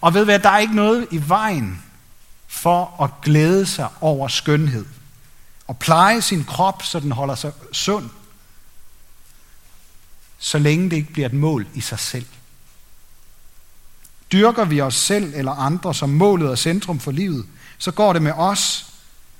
Og 0.00 0.14
ved 0.14 0.24
hvad, 0.24 0.38
der 0.38 0.50
er 0.50 0.58
ikke 0.58 0.76
noget 0.76 1.06
i 1.10 1.28
vejen 1.28 1.82
for 2.46 3.02
at 3.02 3.10
glæde 3.22 3.66
sig 3.66 3.88
over 4.00 4.28
skønhed. 4.28 4.86
Og 5.66 5.78
pleje 5.78 6.22
sin 6.22 6.44
krop, 6.44 6.82
så 6.82 7.00
den 7.00 7.12
holder 7.12 7.34
sig 7.34 7.52
sund 7.72 8.10
så 10.38 10.58
længe 10.58 10.90
det 10.90 10.96
ikke 10.96 11.12
bliver 11.12 11.26
et 11.26 11.34
mål 11.34 11.66
i 11.74 11.80
sig 11.80 11.98
selv. 11.98 12.26
Dyrker 14.32 14.64
vi 14.64 14.80
os 14.80 14.94
selv 14.94 15.32
eller 15.34 15.52
andre 15.52 15.94
som 15.94 16.08
målet 16.08 16.50
og 16.50 16.58
centrum 16.58 17.00
for 17.00 17.10
livet, 17.10 17.46
så 17.78 17.90
går 17.90 18.12
det 18.12 18.22
med 18.22 18.32
os, 18.32 18.92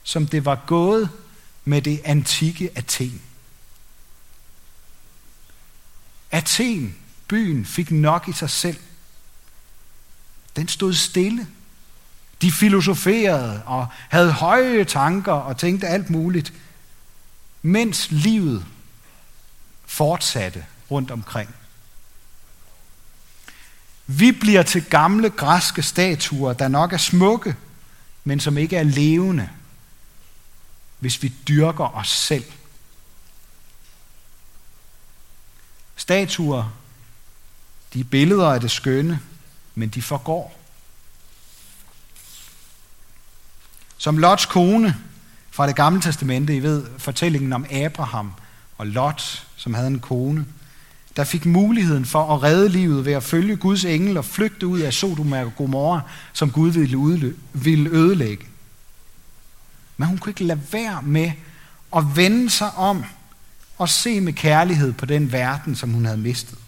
som 0.02 0.26
det 0.26 0.44
var 0.44 0.64
gået 0.66 1.10
med 1.64 1.82
det 1.82 2.00
antikke 2.04 2.70
Athen. 2.74 3.22
Athen, 6.30 6.96
byen, 7.28 7.64
fik 7.64 7.90
nok 7.90 8.28
i 8.28 8.32
sig 8.32 8.50
selv. 8.50 8.76
Den 10.56 10.68
stod 10.68 10.94
stille. 10.94 11.46
De 12.42 12.52
filosoferede 12.52 13.62
og 13.66 13.86
havde 14.08 14.32
høje 14.32 14.84
tanker 14.84 15.32
og 15.32 15.56
tænkte 15.56 15.86
alt 15.86 16.10
muligt, 16.10 16.52
mens 17.62 18.10
livet 18.10 18.64
fortsatte 19.86 20.66
rundt 20.90 21.10
omkring. 21.10 21.54
Vi 24.06 24.32
bliver 24.32 24.62
til 24.62 24.84
gamle 24.84 25.30
græske 25.30 25.82
statuer, 25.82 26.52
der 26.52 26.68
nok 26.68 26.92
er 26.92 26.96
smukke, 26.96 27.56
men 28.24 28.40
som 28.40 28.58
ikke 28.58 28.76
er 28.76 28.82
levende, 28.82 29.48
hvis 30.98 31.22
vi 31.22 31.32
dyrker 31.48 31.96
os 31.96 32.08
selv. 32.08 32.44
Statuer, 35.96 36.72
de 37.92 38.00
er 38.00 38.04
billeder 38.04 38.52
af 38.52 38.60
det 38.60 38.70
skønne, 38.70 39.20
men 39.74 39.88
de 39.88 40.02
forgår. 40.02 40.60
Som 43.98 44.18
Lots 44.18 44.46
kone 44.46 44.96
fra 45.50 45.66
det 45.66 45.76
gamle 45.76 46.02
testamente, 46.02 46.56
I 46.56 46.62
ved 46.62 46.98
fortællingen 46.98 47.52
om 47.52 47.66
Abraham 47.70 48.32
og 48.78 48.86
Lot, 48.86 49.46
som 49.56 49.74
havde 49.74 49.88
en 49.88 50.00
kone, 50.00 50.46
der 51.16 51.24
fik 51.24 51.46
muligheden 51.46 52.04
for 52.04 52.34
at 52.34 52.42
redde 52.42 52.68
livet 52.68 53.04
ved 53.04 53.12
at 53.12 53.22
følge 53.22 53.56
Guds 53.56 53.84
engel 53.84 54.16
og 54.16 54.24
flygte 54.24 54.66
ud 54.66 54.80
af 54.80 54.94
Sodom 54.94 55.32
og 55.32 55.52
Gomorra, 55.56 56.00
som 56.32 56.50
Gud 56.50 56.70
ville, 56.70 57.36
ville 57.52 57.90
ødelægge. 57.90 58.46
Men 59.96 60.08
hun 60.08 60.18
kunne 60.18 60.30
ikke 60.30 60.44
lade 60.44 60.60
være 60.72 61.02
med 61.02 61.32
at 61.96 62.16
vende 62.16 62.50
sig 62.50 62.74
om 62.74 63.04
og 63.78 63.88
se 63.88 64.20
med 64.20 64.32
kærlighed 64.32 64.92
på 64.92 65.06
den 65.06 65.32
verden, 65.32 65.76
som 65.76 65.90
hun 65.90 66.04
havde 66.04 66.18
mistet. 66.18 66.58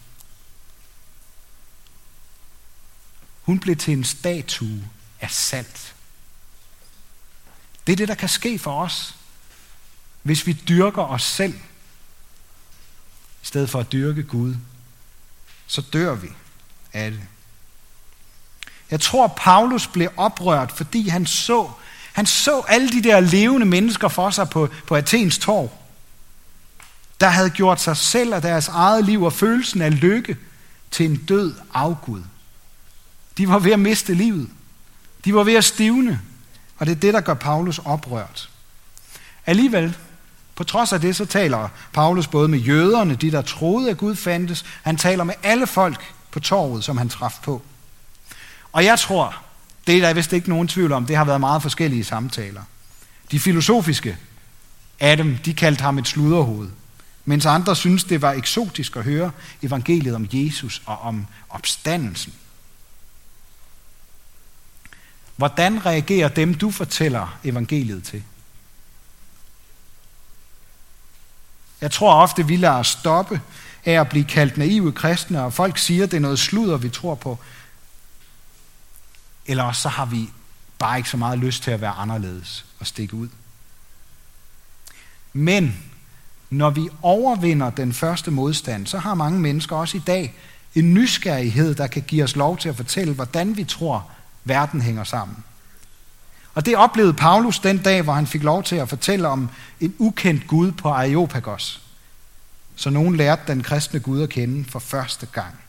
Hun 3.41 3.59
blev 3.59 3.75
til 3.75 3.93
en 3.93 4.03
statue 4.03 4.83
af 5.21 5.31
salt. 5.31 5.95
Det 7.87 7.93
er 7.93 7.97
det, 7.97 8.07
der 8.07 8.15
kan 8.15 8.29
ske 8.29 8.59
for 8.59 8.83
os, 8.83 9.15
hvis 10.23 10.47
vi 10.47 10.53
dyrker 10.53 11.03
os 11.03 11.23
selv 11.23 11.53
i 13.43 13.45
stedet 13.45 13.69
for 13.69 13.79
at 13.79 13.91
dyrke 13.91 14.23
Gud, 14.23 14.55
så 15.67 15.81
dør 15.81 16.15
vi 16.15 16.27
af 16.93 17.11
det. 17.11 17.21
Jeg 18.91 19.01
tror, 19.01 19.27
Paulus 19.27 19.87
blev 19.87 20.09
oprørt, 20.17 20.71
fordi 20.71 21.07
han 21.07 21.25
så, 21.25 21.69
han 22.13 22.25
så 22.25 22.59
alle 22.67 22.89
de 22.91 23.03
der 23.03 23.19
levende 23.19 23.65
mennesker 23.65 24.07
for 24.07 24.29
sig 24.29 24.49
på, 24.49 24.69
på 24.87 24.95
Athens 24.95 25.37
torv, 25.37 25.71
der 27.19 27.27
havde 27.27 27.49
gjort 27.49 27.81
sig 27.81 27.97
selv 27.97 28.35
og 28.35 28.43
deres 28.43 28.67
eget 28.67 29.05
liv 29.05 29.23
og 29.23 29.33
følelsen 29.33 29.81
af 29.81 30.01
lykke 30.01 30.37
til 30.91 31.05
en 31.05 31.15
død 31.15 31.55
afgud. 31.73 32.21
De 33.37 33.49
var 33.49 33.59
ved 33.59 33.71
at 33.71 33.79
miste 33.79 34.13
livet. 34.13 34.49
De 35.25 35.35
var 35.35 35.43
ved 35.43 35.53
at 35.53 35.63
stivne. 35.63 36.21
Og 36.77 36.85
det 36.85 36.91
er 36.91 36.99
det, 36.99 37.13
der 37.13 37.21
gør 37.21 37.33
Paulus 37.33 37.79
oprørt. 37.79 38.49
Alligevel, 39.45 39.97
på 40.59 40.63
trods 40.63 40.93
af 40.93 41.01
det, 41.01 41.15
så 41.15 41.25
taler 41.25 41.69
Paulus 41.93 42.27
både 42.27 42.47
med 42.47 42.59
jøderne, 42.59 43.15
de 43.15 43.31
der 43.31 43.41
troede, 43.41 43.89
at 43.89 43.97
Gud 43.97 44.15
fandtes. 44.15 44.65
Han 44.83 44.97
taler 44.97 45.23
med 45.23 45.33
alle 45.43 45.67
folk 45.67 46.13
på 46.31 46.39
torvet, 46.39 46.83
som 46.83 46.97
han 46.97 47.09
traf 47.09 47.39
på. 47.43 47.61
Og 48.71 48.85
jeg 48.85 48.99
tror, 48.99 49.35
det 49.87 49.97
er 49.97 50.01
der 50.01 50.13
vist 50.13 50.33
ikke 50.33 50.49
nogen 50.49 50.67
tvivl 50.67 50.91
om, 50.91 51.05
det 51.05 51.15
har 51.15 51.23
været 51.23 51.39
meget 51.39 51.61
forskellige 51.61 52.03
samtaler. 52.03 52.61
De 53.31 53.39
filosofiske 53.39 54.17
af 54.99 55.17
dem, 55.17 55.37
de 55.37 55.53
kaldte 55.53 55.81
ham 55.81 55.97
et 55.97 56.07
sluderhoved, 56.07 56.69
mens 57.25 57.45
andre 57.45 57.75
synes, 57.75 58.03
det 58.03 58.21
var 58.21 58.31
eksotisk 58.31 58.95
at 58.95 59.03
høre 59.03 59.31
evangeliet 59.63 60.15
om 60.15 60.27
Jesus 60.33 60.81
og 60.85 60.99
om 60.99 61.27
opstandelsen. 61.49 62.33
Hvordan 65.35 65.85
reagerer 65.85 66.27
dem, 66.27 66.53
du 66.53 66.71
fortæller 66.71 67.39
evangeliet 67.43 68.03
til? 68.03 68.23
Jeg 71.81 71.91
tror 71.91 72.13
ofte, 72.13 72.47
vi 72.47 72.55
lader 72.55 72.73
os 72.73 72.87
stoppe 72.87 73.41
af 73.85 73.99
at 73.99 74.09
blive 74.09 74.25
kaldt 74.25 74.57
naive 74.57 74.91
kristne, 74.91 75.43
og 75.43 75.53
folk 75.53 75.77
siger, 75.77 76.03
at 76.03 76.11
det 76.11 76.17
er 76.17 76.21
noget 76.21 76.39
sludder, 76.39 76.77
vi 76.77 76.89
tror 76.89 77.15
på. 77.15 77.37
Eller 79.45 79.63
også 79.63 79.81
så 79.81 79.89
har 79.89 80.05
vi 80.05 80.29
bare 80.79 80.97
ikke 80.97 81.09
så 81.09 81.17
meget 81.17 81.39
lyst 81.39 81.63
til 81.63 81.71
at 81.71 81.81
være 81.81 81.91
anderledes 81.91 82.65
og 82.79 82.87
stikke 82.87 83.15
ud. 83.15 83.29
Men 85.33 85.83
når 86.49 86.69
vi 86.69 86.89
overvinder 87.01 87.69
den 87.69 87.93
første 87.93 88.31
modstand, 88.31 88.87
så 88.87 88.97
har 88.97 89.13
mange 89.13 89.39
mennesker 89.39 89.75
også 89.75 89.97
i 89.97 90.01
dag 90.07 90.35
en 90.75 90.93
nysgerrighed, 90.93 91.75
der 91.75 91.87
kan 91.87 92.01
give 92.01 92.23
os 92.23 92.35
lov 92.35 92.57
til 92.57 92.69
at 92.69 92.75
fortælle, 92.75 93.13
hvordan 93.13 93.57
vi 93.57 93.63
tror, 93.63 94.11
verden 94.43 94.81
hænger 94.81 95.03
sammen. 95.03 95.43
Og 96.53 96.65
det 96.65 96.77
oplevede 96.77 97.13
Paulus 97.13 97.59
den 97.59 97.77
dag, 97.77 98.01
hvor 98.01 98.13
han 98.13 98.27
fik 98.27 98.43
lov 98.43 98.63
til 98.63 98.75
at 98.75 98.89
fortælle 98.89 99.27
om 99.27 99.49
en 99.79 99.95
ukendt 99.97 100.47
Gud 100.47 100.71
på 100.71 100.89
Areopagos. 100.89 101.81
Så 102.75 102.89
nogen 102.89 103.15
lærte 103.15 103.41
den 103.47 103.63
kristne 103.63 103.99
Gud 103.99 104.21
at 104.21 104.29
kende 104.29 104.69
for 104.69 104.79
første 104.79 105.25
gang. 105.25 105.59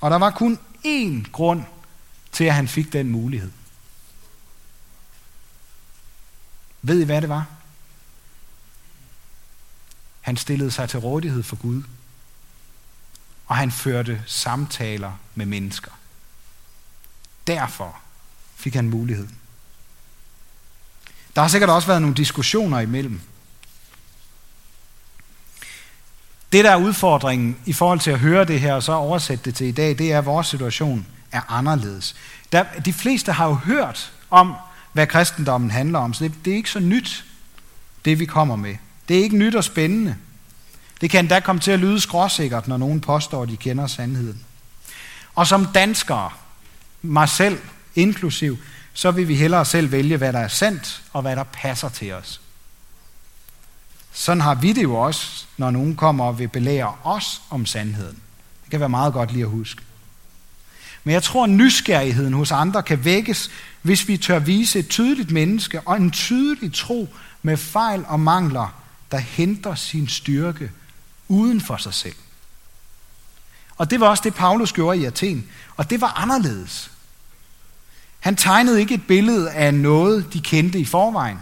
Og 0.00 0.10
der 0.10 0.16
var 0.16 0.30
kun 0.30 0.58
én 0.86 1.30
grund 1.32 1.62
til, 2.32 2.44
at 2.44 2.54
han 2.54 2.68
fik 2.68 2.92
den 2.92 3.10
mulighed. 3.10 3.52
Ved 6.82 7.00
I, 7.00 7.04
hvad 7.04 7.20
det 7.20 7.28
var? 7.28 7.46
Han 10.20 10.36
stillede 10.36 10.70
sig 10.70 10.88
til 10.88 10.98
rådighed 10.98 11.42
for 11.42 11.56
Gud, 11.56 11.82
og 13.46 13.56
han 13.56 13.70
førte 13.70 14.22
samtaler 14.26 15.12
med 15.34 15.46
mennesker. 15.46 15.90
Derfor 17.46 18.00
fik 18.56 18.74
han 18.74 18.88
mulighed. 18.88 19.28
Der 21.34 21.42
har 21.42 21.48
sikkert 21.48 21.70
også 21.70 21.88
været 21.88 22.02
nogle 22.02 22.16
diskussioner 22.16 22.80
imellem. 22.80 23.20
Det, 26.52 26.64
der 26.64 26.70
er 26.70 26.76
udfordringen 26.76 27.56
i 27.66 27.72
forhold 27.72 28.00
til 28.00 28.10
at 28.10 28.18
høre 28.18 28.44
det 28.44 28.60
her 28.60 28.74
og 28.74 28.82
så 28.82 28.92
oversætte 28.92 29.44
det 29.44 29.54
til 29.54 29.66
i 29.66 29.72
dag, 29.72 29.98
det 29.98 30.12
er, 30.12 30.18
at 30.18 30.26
vores 30.26 30.46
situation 30.46 31.06
er 31.32 31.52
anderledes. 31.52 32.16
Der, 32.52 32.64
de 32.84 32.92
fleste 32.92 33.32
har 33.32 33.46
jo 33.46 33.54
hørt 33.54 34.12
om, 34.30 34.54
hvad 34.92 35.06
kristendommen 35.06 35.70
handler 35.70 35.98
om, 35.98 36.14
så 36.14 36.24
det, 36.24 36.34
det 36.44 36.52
er 36.52 36.56
ikke 36.56 36.70
så 36.70 36.80
nyt, 36.80 37.24
det 38.04 38.18
vi 38.18 38.24
kommer 38.24 38.56
med. 38.56 38.76
Det 39.08 39.18
er 39.18 39.22
ikke 39.22 39.36
nyt 39.36 39.54
og 39.54 39.64
spændende. 39.64 40.16
Det 41.00 41.10
kan 41.10 41.24
endda 41.24 41.40
komme 41.40 41.60
til 41.60 41.70
at 41.70 41.78
lyde 41.78 42.00
skråsikkert, 42.00 42.68
når 42.68 42.76
nogen 42.76 43.00
påstår, 43.00 43.42
at 43.42 43.48
de 43.48 43.56
kender 43.56 43.86
sandheden. 43.86 44.44
Og 45.34 45.46
som 45.46 45.66
danskere, 45.66 46.30
mig 47.02 47.28
selv 47.28 47.58
inklusiv, 47.96 48.58
så 48.92 49.10
vil 49.10 49.28
vi 49.28 49.34
hellere 49.34 49.64
selv 49.64 49.92
vælge, 49.92 50.16
hvad 50.16 50.32
der 50.32 50.38
er 50.38 50.48
sandt, 50.48 51.02
og 51.12 51.22
hvad 51.22 51.36
der 51.36 51.44
passer 51.44 51.88
til 51.88 52.12
os. 52.12 52.40
Sådan 54.12 54.40
har 54.40 54.54
vi 54.54 54.72
det 54.72 54.82
jo 54.82 54.94
også, 54.94 55.44
når 55.56 55.70
nogen 55.70 55.96
kommer 55.96 56.24
og 56.24 56.38
vil 56.38 56.48
belære 56.48 56.94
os 57.04 57.42
om 57.50 57.66
sandheden. 57.66 58.18
Det 58.62 58.70
kan 58.70 58.80
være 58.80 58.88
meget 58.88 59.12
godt 59.12 59.32
lige 59.32 59.44
at 59.44 59.50
huske. 59.50 59.82
Men 61.04 61.12
jeg 61.12 61.22
tror, 61.22 61.44
at 61.44 61.50
nysgerrigheden 61.50 62.32
hos 62.32 62.52
andre 62.52 62.82
kan 62.82 63.04
vækkes, 63.04 63.50
hvis 63.82 64.08
vi 64.08 64.16
tør 64.16 64.38
vise 64.38 64.78
et 64.78 64.88
tydeligt 64.88 65.30
menneske 65.30 65.80
og 65.80 65.96
en 65.96 66.10
tydelig 66.10 66.74
tro 66.74 67.08
med 67.42 67.56
fejl 67.56 68.04
og 68.08 68.20
mangler, 68.20 68.82
der 69.10 69.18
henter 69.18 69.74
sin 69.74 70.08
styrke 70.08 70.70
uden 71.28 71.60
for 71.60 71.76
sig 71.76 71.94
selv. 71.94 72.14
Og 73.76 73.90
det 73.90 74.00
var 74.00 74.08
også 74.08 74.22
det, 74.24 74.34
Paulus 74.34 74.72
gjorde 74.72 74.98
i 74.98 75.04
Athen. 75.04 75.48
Og 75.76 75.90
det 75.90 76.00
var 76.00 76.12
anderledes. 76.22 76.90
Han 78.20 78.36
tegnede 78.36 78.80
ikke 78.80 78.94
et 78.94 79.06
billede 79.06 79.50
af 79.50 79.74
noget, 79.74 80.32
de 80.32 80.40
kendte 80.40 80.78
i 80.78 80.84
forvejen. 80.84 81.38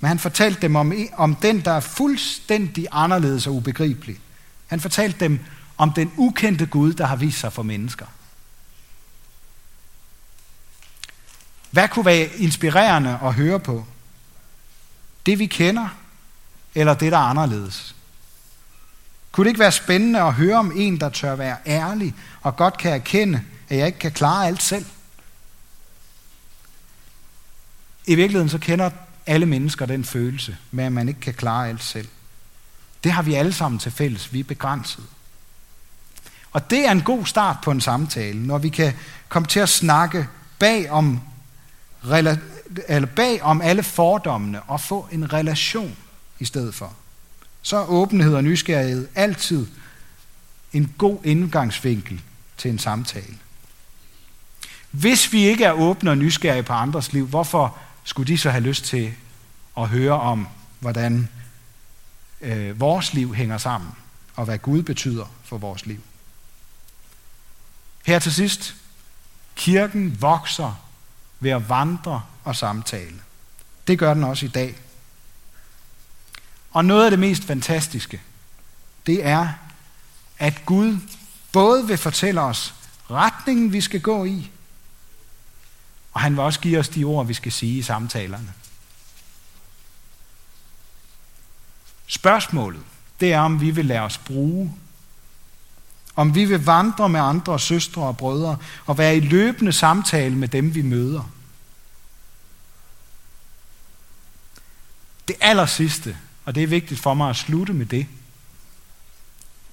Men 0.00 0.08
han 0.08 0.18
fortalte 0.18 0.60
dem 0.60 0.76
om, 0.76 0.92
om 1.12 1.34
den, 1.34 1.60
der 1.60 1.72
er 1.72 1.80
fuldstændig 1.80 2.86
anderledes 2.92 3.46
og 3.46 3.54
ubegribelig. 3.54 4.18
Han 4.66 4.80
fortalte 4.80 5.20
dem 5.20 5.40
om 5.76 5.92
den 5.92 6.12
ukendte 6.16 6.66
Gud, 6.66 6.92
der 6.92 7.06
har 7.06 7.16
vist 7.16 7.40
sig 7.40 7.52
for 7.52 7.62
mennesker. 7.62 8.06
Hvad 11.70 11.88
kunne 11.88 12.04
være 12.04 12.28
inspirerende 12.36 13.18
at 13.22 13.34
høre 13.34 13.60
på? 13.60 13.84
Det 15.26 15.38
vi 15.38 15.46
kender, 15.46 15.88
eller 16.74 16.94
det, 16.94 17.12
der 17.12 17.18
er 17.18 17.22
anderledes? 17.22 17.94
Kunne 19.32 19.44
det 19.44 19.50
ikke 19.50 19.60
være 19.60 19.72
spændende 19.72 20.20
at 20.20 20.34
høre 20.34 20.58
om 20.58 20.72
en, 20.76 21.00
der 21.00 21.08
tør 21.08 21.34
være 21.34 21.56
ærlig 21.66 22.14
og 22.42 22.56
godt 22.56 22.78
kan 22.78 22.92
erkende, 22.92 23.42
at 23.68 23.78
jeg 23.78 23.86
ikke 23.86 23.98
kan 23.98 24.12
klare 24.12 24.46
alt 24.46 24.62
selv? 24.62 24.86
I 28.10 28.14
virkeligheden 28.14 28.48
så 28.48 28.58
kender 28.58 28.90
alle 29.26 29.46
mennesker 29.46 29.86
den 29.86 30.04
følelse 30.04 30.56
med, 30.70 30.84
at 30.84 30.92
man 30.92 31.08
ikke 31.08 31.20
kan 31.20 31.34
klare 31.34 31.68
alt 31.68 31.82
selv. 31.82 32.08
Det 33.04 33.12
har 33.12 33.22
vi 33.22 33.34
alle 33.34 33.52
sammen 33.52 33.78
til 33.78 33.92
fælles. 33.92 34.32
Vi 34.32 34.40
er 34.40 34.44
begrænset. 34.44 35.04
Og 36.52 36.70
det 36.70 36.86
er 36.86 36.92
en 36.92 37.02
god 37.02 37.26
start 37.26 37.56
på 37.62 37.70
en 37.70 37.80
samtale, 37.80 38.46
når 38.46 38.58
vi 38.58 38.68
kan 38.68 38.92
komme 39.28 39.48
til 39.48 39.60
at 39.60 39.68
snakke 39.68 40.28
bag 40.58 40.90
om, 40.90 41.20
eller 42.88 43.06
bag 43.16 43.42
om 43.42 43.60
alle 43.60 43.82
fordommene 43.82 44.62
og 44.62 44.80
få 44.80 45.08
en 45.12 45.32
relation 45.32 45.96
i 46.38 46.44
stedet 46.44 46.74
for. 46.74 46.92
Så 47.62 47.76
er 47.76 47.86
åbenhed 47.86 48.34
og 48.34 48.44
nysgerrighed 48.44 49.08
altid 49.14 49.66
en 50.72 50.94
god 50.98 51.18
indgangsvinkel 51.24 52.20
til 52.56 52.70
en 52.70 52.78
samtale. 52.78 53.36
Hvis 54.90 55.32
vi 55.32 55.42
ikke 55.42 55.64
er 55.64 55.72
åbne 55.72 56.10
og 56.10 56.18
nysgerrige 56.18 56.62
på 56.62 56.72
andres 56.72 57.12
liv, 57.12 57.26
hvorfor 57.26 57.78
skulle 58.04 58.26
de 58.26 58.38
så 58.38 58.50
have 58.50 58.64
lyst 58.64 58.84
til 58.84 59.14
at 59.76 59.88
høre 59.88 60.20
om, 60.20 60.48
hvordan 60.80 61.28
øh, 62.40 62.80
vores 62.80 63.14
liv 63.14 63.34
hænger 63.34 63.58
sammen, 63.58 63.90
og 64.36 64.44
hvad 64.44 64.58
Gud 64.58 64.82
betyder 64.82 65.26
for 65.44 65.58
vores 65.58 65.86
liv. 65.86 66.02
Her 68.06 68.18
til 68.18 68.32
sidst, 68.32 68.74
kirken 69.56 70.22
vokser 70.22 70.84
ved 71.40 71.50
at 71.50 71.68
vandre 71.68 72.22
og 72.44 72.56
samtale. 72.56 73.20
Det 73.86 73.98
gør 73.98 74.14
den 74.14 74.24
også 74.24 74.46
i 74.46 74.48
dag. 74.48 74.76
Og 76.70 76.84
noget 76.84 77.04
af 77.04 77.10
det 77.10 77.20
mest 77.20 77.44
fantastiske, 77.44 78.20
det 79.06 79.26
er, 79.26 79.48
at 80.38 80.62
Gud 80.66 80.98
både 81.52 81.86
vil 81.86 81.98
fortælle 81.98 82.40
os 82.40 82.74
retningen, 83.10 83.72
vi 83.72 83.80
skal 83.80 84.00
gå 84.00 84.24
i, 84.24 84.50
og 86.12 86.20
han 86.20 86.32
vil 86.32 86.40
også 86.40 86.60
give 86.60 86.78
os 86.78 86.88
de 86.88 87.04
ord, 87.04 87.26
vi 87.26 87.34
skal 87.34 87.52
sige 87.52 87.78
i 87.78 87.82
samtalerne. 87.82 88.52
Spørgsmålet, 92.06 92.82
det 93.20 93.32
er, 93.32 93.40
om 93.40 93.60
vi 93.60 93.70
vil 93.70 93.86
lade 93.86 94.00
os 94.00 94.18
bruge. 94.18 94.74
Om 96.16 96.34
vi 96.34 96.44
vil 96.44 96.64
vandre 96.64 97.08
med 97.08 97.20
andre 97.20 97.60
søstre 97.60 98.02
og 98.02 98.16
brødre 98.16 98.56
og 98.86 98.98
være 98.98 99.16
i 99.16 99.20
løbende 99.20 99.72
samtale 99.72 100.36
med 100.36 100.48
dem, 100.48 100.74
vi 100.74 100.82
møder. 100.82 101.30
Det 105.28 105.36
aller 105.40 105.66
sidste, 105.66 106.16
og 106.44 106.54
det 106.54 106.62
er 106.62 106.66
vigtigt 106.66 107.00
for 107.00 107.14
mig 107.14 107.30
at 107.30 107.36
slutte 107.36 107.72
med 107.72 107.86
det. 107.86 108.06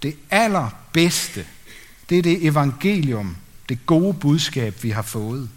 Det 0.01 0.15
allerbedste, 0.29 1.47
det 2.09 2.17
er 2.17 2.21
det 2.21 2.45
evangelium, 2.45 3.37
det 3.69 3.85
gode 3.85 4.13
budskab, 4.13 4.83
vi 4.83 4.89
har 4.89 5.01
fået. 5.01 5.49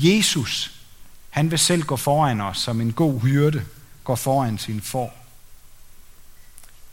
Jesus, 0.00 0.80
han 1.30 1.50
vil 1.50 1.58
selv 1.58 1.82
gå 1.82 1.96
foran 1.96 2.40
os 2.40 2.58
som 2.58 2.80
en 2.80 2.92
god 2.92 3.20
hyrde 3.20 3.66
går 4.04 4.14
foran 4.14 4.58
sin 4.58 4.80
får. 4.80 5.16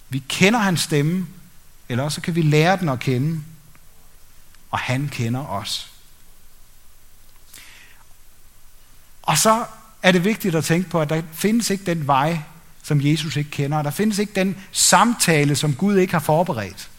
Vi 0.10 0.24
kender 0.28 0.60
hans 0.60 0.82
stemme, 0.82 1.28
eller 1.90 2.04
også 2.04 2.22
kan 2.22 2.36
vi 2.36 2.42
lære 2.42 2.78
den 2.78 2.90
at 2.90 3.00
kende, 3.00 3.44
og 4.72 4.80
han 4.80 5.10
kender 5.10 5.46
os. 5.46 5.92
Og 9.22 9.38
så 9.38 9.66
er 10.04 10.12
det 10.12 10.24
vigtigt 10.24 10.56
at 10.56 10.66
tænke 10.66 10.90
på, 10.90 11.02
at 11.02 11.10
der 11.10 11.22
findes 11.34 11.70
ikke 11.70 11.84
den 11.84 12.08
vej, 12.08 12.40
som 12.84 13.02
Jesus 13.02 13.36
ikke 13.36 13.52
kender. 13.52 13.82
Der 13.82 13.92
findes 13.92 14.20
ikke 14.20 14.34
den 14.34 14.58
samtale, 14.72 15.56
som 15.56 15.76
Gud 15.76 15.98
ikke 15.98 16.14
har 16.14 16.20
forberedt 16.20 16.90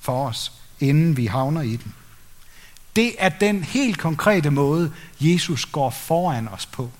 for 0.00 0.28
os, 0.28 0.52
inden 0.80 1.16
vi 1.16 1.26
havner 1.26 1.60
i 1.60 1.76
den. 1.76 1.94
Det 2.96 3.14
er 3.18 3.28
den 3.28 3.64
helt 3.64 3.98
konkrete 3.98 4.50
måde, 4.50 4.94
Jesus 5.20 5.66
går 5.66 5.90
foran 5.90 6.48
os 6.48 6.66
på. 6.66 6.90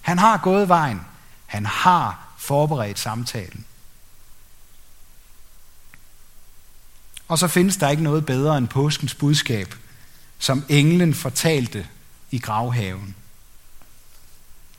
Han 0.00 0.18
har 0.18 0.36
gået 0.36 0.68
vejen. 0.68 1.00
Han 1.46 1.66
har 1.66 2.28
forberedt 2.38 2.98
samtalen. 2.98 3.64
Og 7.28 7.38
så 7.38 7.48
findes 7.48 7.76
der 7.76 7.88
ikke 7.88 8.02
noget 8.02 8.26
bedre 8.26 8.58
end 8.58 8.68
påskens 8.68 9.14
budskab, 9.14 9.74
som 10.38 10.64
englen 10.68 11.14
fortalte 11.14 11.86
i 12.30 12.38
gravhaven. 12.38 13.14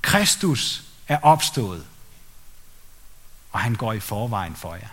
Kristus 0.01 0.83
er 1.07 1.17
opstået, 1.21 1.85
og 3.51 3.59
han 3.59 3.75
går 3.75 3.93
i 3.93 3.99
forvejen 3.99 4.55
for 4.55 4.75
jer. 4.75 4.87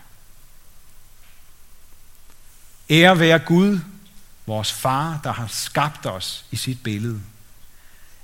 Ære 2.91 3.19
være 3.19 3.39
Gud, 3.39 3.81
vores 4.53 4.73
far, 4.73 5.21
der 5.25 5.33
har 5.33 5.47
skabt 5.47 6.07
os 6.07 6.45
i 6.51 6.57
sit 6.57 6.83
billede. 6.83 7.21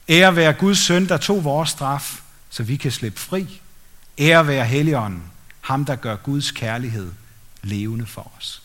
Ære 0.08 0.36
være 0.36 0.52
Guds 0.52 0.78
søn, 0.78 1.08
der 1.08 1.16
tog 1.16 1.44
vores 1.44 1.70
straf, 1.70 2.20
så 2.50 2.62
vi 2.62 2.76
kan 2.76 2.92
slippe 2.92 3.20
fri. 3.20 3.60
Ære 4.18 4.46
være 4.46 4.64
Helligånden, 4.64 5.22
ham 5.60 5.84
der 5.84 5.96
gør 5.96 6.16
Guds 6.16 6.50
kærlighed 6.50 7.12
levende 7.62 8.06
for 8.06 8.32
os. 8.38 8.62